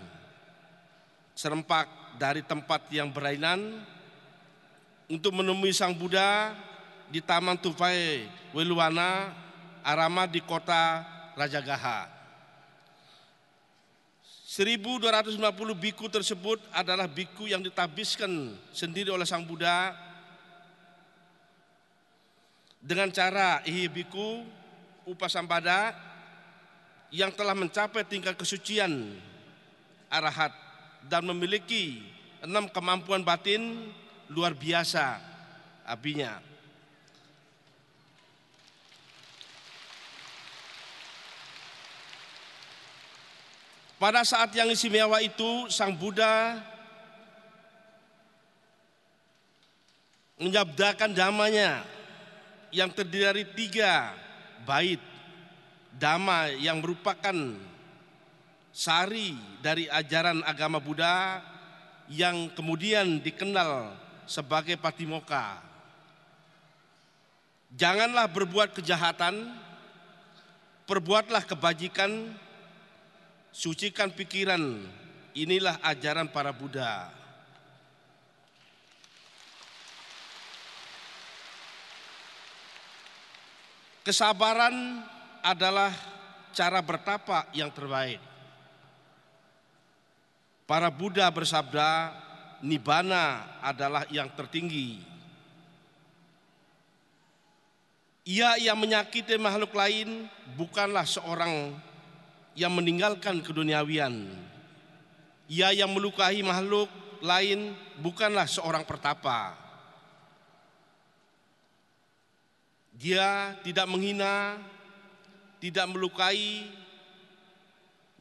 [1.36, 3.84] serempak dari tempat yang berlainan
[5.12, 6.56] untuk menemui Sang Buddha
[7.14, 9.30] di Taman Tufai Weluana,
[9.86, 11.06] Arama di kota
[11.38, 12.10] Rajagaha.
[14.50, 15.38] 1250
[15.78, 19.94] biku tersebut adalah biku yang ditabiskan sendiri oleh Sang Buddha
[22.82, 24.42] dengan cara ihi biku
[25.06, 25.94] upasampada
[27.14, 28.90] yang telah mencapai tingkat kesucian
[30.10, 30.50] arahat
[31.06, 32.02] dan memiliki
[32.42, 33.90] enam kemampuan batin
[34.30, 35.22] luar biasa
[35.86, 36.53] abinya.
[44.04, 46.60] Pada saat yang istimewa itu, Sang Buddha
[50.36, 51.80] menyabdakan damanya
[52.68, 54.12] yang terdiri dari tiga
[54.68, 55.00] bait
[55.96, 57.32] dhamma yang merupakan
[58.76, 61.40] sari dari ajaran agama Buddha
[62.12, 63.88] yang kemudian dikenal
[64.28, 65.64] sebagai Patimoka.
[67.72, 69.48] Janganlah berbuat kejahatan,
[70.84, 72.43] perbuatlah kebajikan,
[73.54, 74.82] sucikan pikiran.
[75.38, 77.10] Inilah ajaran para Buddha.
[84.04, 85.00] Kesabaran
[85.40, 85.90] adalah
[86.52, 88.20] cara bertapa yang terbaik.
[90.68, 92.12] Para Buddha bersabda,
[92.60, 95.02] Nibbana adalah yang tertinggi.
[98.24, 101.76] Ia yang menyakiti makhluk lain bukanlah seorang
[102.54, 104.30] yang meninggalkan keduniawian.
[105.50, 106.88] Ia yang melukai makhluk
[107.20, 109.58] lain bukanlah seorang pertapa.
[112.94, 114.56] Dia tidak menghina,
[115.58, 116.64] tidak melukai,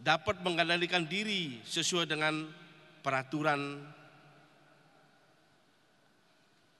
[0.01, 2.49] dapat mengendalikan diri sesuai dengan
[3.05, 3.80] peraturan.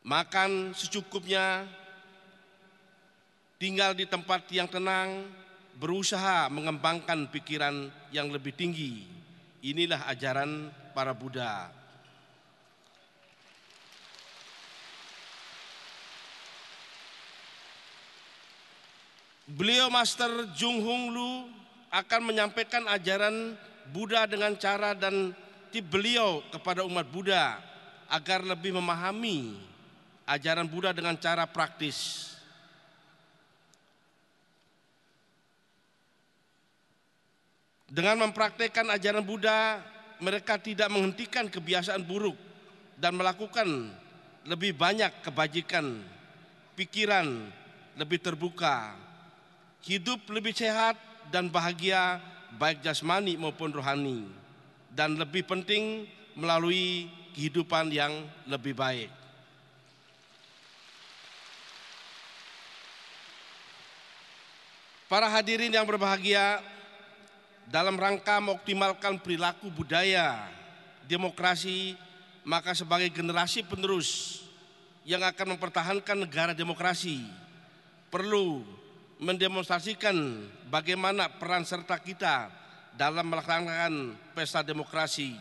[0.04, 1.64] Makan secukupnya,
[3.56, 5.24] tinggal di tempat yang tenang,
[5.78, 9.06] berusaha mengembangkan pikiran yang lebih tinggi.
[9.64, 11.72] Inilah ajaran para Buddha.
[19.44, 21.46] Beliau Master Jung Hung Lu
[21.94, 23.54] akan menyampaikan ajaran
[23.94, 25.36] Buddha dengan cara dan
[25.70, 27.62] tip beliau kepada umat Buddha
[28.10, 29.58] agar lebih memahami
[30.26, 32.33] ajaran Buddha dengan cara praktis.
[37.94, 39.78] Dengan mempraktekkan ajaran Buddha,
[40.18, 42.34] mereka tidak menghentikan kebiasaan buruk
[42.98, 43.94] dan melakukan
[44.50, 46.02] lebih banyak kebajikan,
[46.74, 47.54] pikiran
[47.94, 48.98] lebih terbuka,
[49.86, 50.98] hidup lebih sehat
[51.30, 52.18] dan bahagia
[52.58, 54.42] baik jasmani maupun rohani.
[54.94, 56.06] dan lebih penting
[56.38, 58.14] melalui kehidupan yang
[58.46, 59.10] lebih baik.
[65.10, 66.62] Para hadirin yang berbahagia,
[67.70, 70.48] dalam rangka mengoptimalkan perilaku budaya
[71.08, 71.96] demokrasi,
[72.44, 74.42] maka sebagai generasi penerus
[75.04, 77.24] yang akan mempertahankan negara demokrasi,
[78.08, 78.64] perlu
[79.20, 80.16] mendemonstrasikan
[80.68, 82.52] bagaimana peran serta kita
[82.96, 85.36] dalam melaksanakan pesta demokrasi.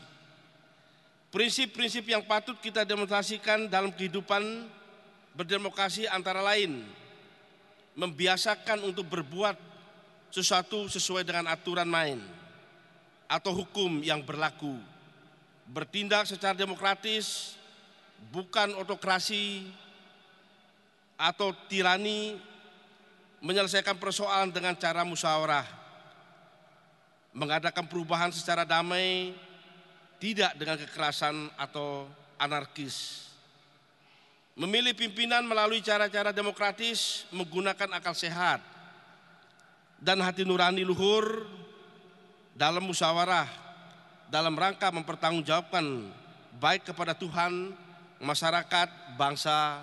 [1.32, 4.68] Prinsip-prinsip yang patut kita demonstrasikan dalam kehidupan
[5.32, 6.84] berdemokrasi antara lain
[7.96, 9.71] membiasakan untuk berbuat
[10.32, 12.16] sesuatu sesuai dengan aturan main
[13.28, 14.80] atau hukum yang berlaku.
[15.68, 17.54] Bertindak secara demokratis,
[18.32, 19.68] bukan otokrasi
[21.20, 22.40] atau tirani,
[23.44, 25.68] menyelesaikan persoalan dengan cara musyawarah,
[27.36, 29.36] mengadakan perubahan secara damai,
[30.16, 32.08] tidak dengan kekerasan atau
[32.40, 33.28] anarkis.
[34.52, 38.71] Memilih pimpinan melalui cara-cara demokratis menggunakan akal sehat
[40.02, 41.46] dan hati nurani luhur
[42.58, 43.46] dalam musyawarah
[44.26, 46.10] dalam rangka mempertanggungjawabkan
[46.56, 47.76] baik kepada Tuhan,
[48.18, 48.88] masyarakat,
[49.20, 49.80] bangsa,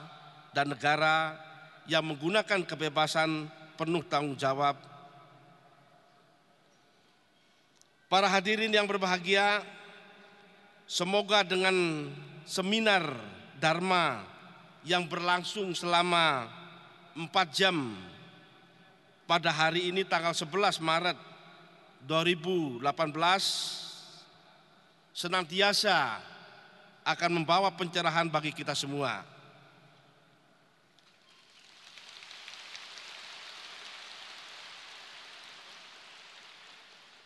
[0.51, 1.37] dan negara
[1.85, 3.45] yang menggunakan kebebasan
[3.77, 4.73] penuh tanggung jawab.
[8.09, 9.61] Para hadirin yang berbahagia,
[10.89, 12.09] semoga dengan
[12.49, 13.05] seminar
[13.61, 14.25] Dharma
[14.81, 16.49] yang berlangsung selama
[17.13, 17.93] empat jam
[19.29, 21.13] pada hari ini tanggal 11 Maret
[22.09, 22.81] 2018
[25.13, 26.17] senantiasa
[27.05, 29.21] akan membawa pencerahan bagi kita semua.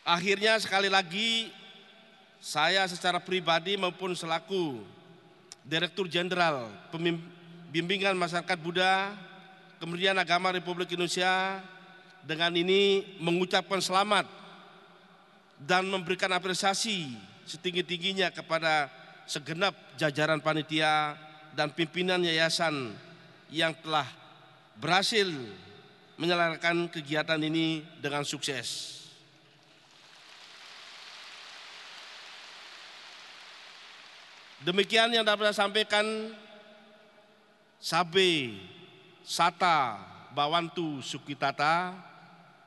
[0.03, 1.47] Akhirnya sekali lagi
[2.43, 4.84] saya secara pribadi maupun selaku
[5.63, 6.67] Direktur Jenderal
[7.71, 9.15] bimbingan masyarakat Buddha,
[9.80, 11.63] Kementerian Agama Republik Indonesia
[12.24, 14.28] dengan ini mengucapkan selamat
[15.60, 18.88] dan memberikan apresiasi setinggi-tingginya kepada
[19.28, 21.16] segenap jajaran panitia
[21.56, 22.95] dan pimpinan yayasan
[23.52, 24.08] yang telah
[24.80, 25.28] berhasil
[26.18, 29.00] menyelenggarakan kegiatan ini dengan sukses.
[34.64, 36.32] Demikian yang dapat saya sampaikan
[37.84, 38.56] Sabe,
[39.28, 40.00] Sata,
[40.32, 41.91] Bawantu, Sukitata,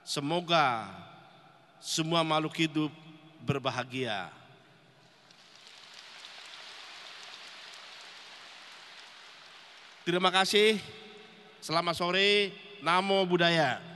[0.05, 0.89] semoga
[1.81, 2.91] semua makhluk hidup
[3.41, 4.29] berbahagia.
[10.01, 10.81] Terima kasih.
[11.61, 12.49] Selamat sore.
[12.81, 13.91] Namo Buddhaya.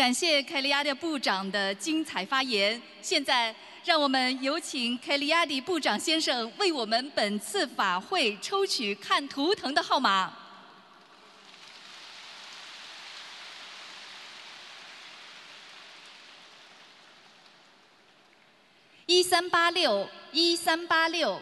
[0.00, 2.80] 感谢凯利亚的部长的精彩发言。
[3.02, 3.54] 现在，
[3.85, 10.33] 让我们有请凯利亚迪部长先生为我们本次法会抽取看图腾的号码。
[19.05, 21.39] 一三八六一三八六，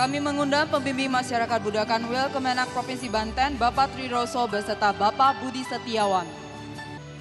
[0.00, 6.39] Kami mengundang pembimbing masyarakat Buddha Kanwil Kemenak Provinsi Banten, Bapak Triroso beserta Bapak Budi Setiawan.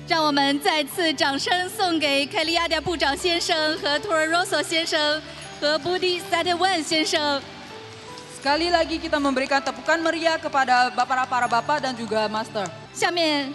[0.09, 5.21] 让我们再次掌声送给凯利亚的部长先生和 Turi Rosso 先生
[5.61, 7.39] 和 Budi Satyawan 先生。
[8.33, 12.65] Sekali lagi kita memberikan tepukan meriah kepada bapak para bapak dan juga master.
[12.91, 13.53] 下面，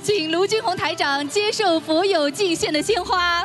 [0.00, 3.42] 请卢军宏台长接受佛友敬献的鲜花。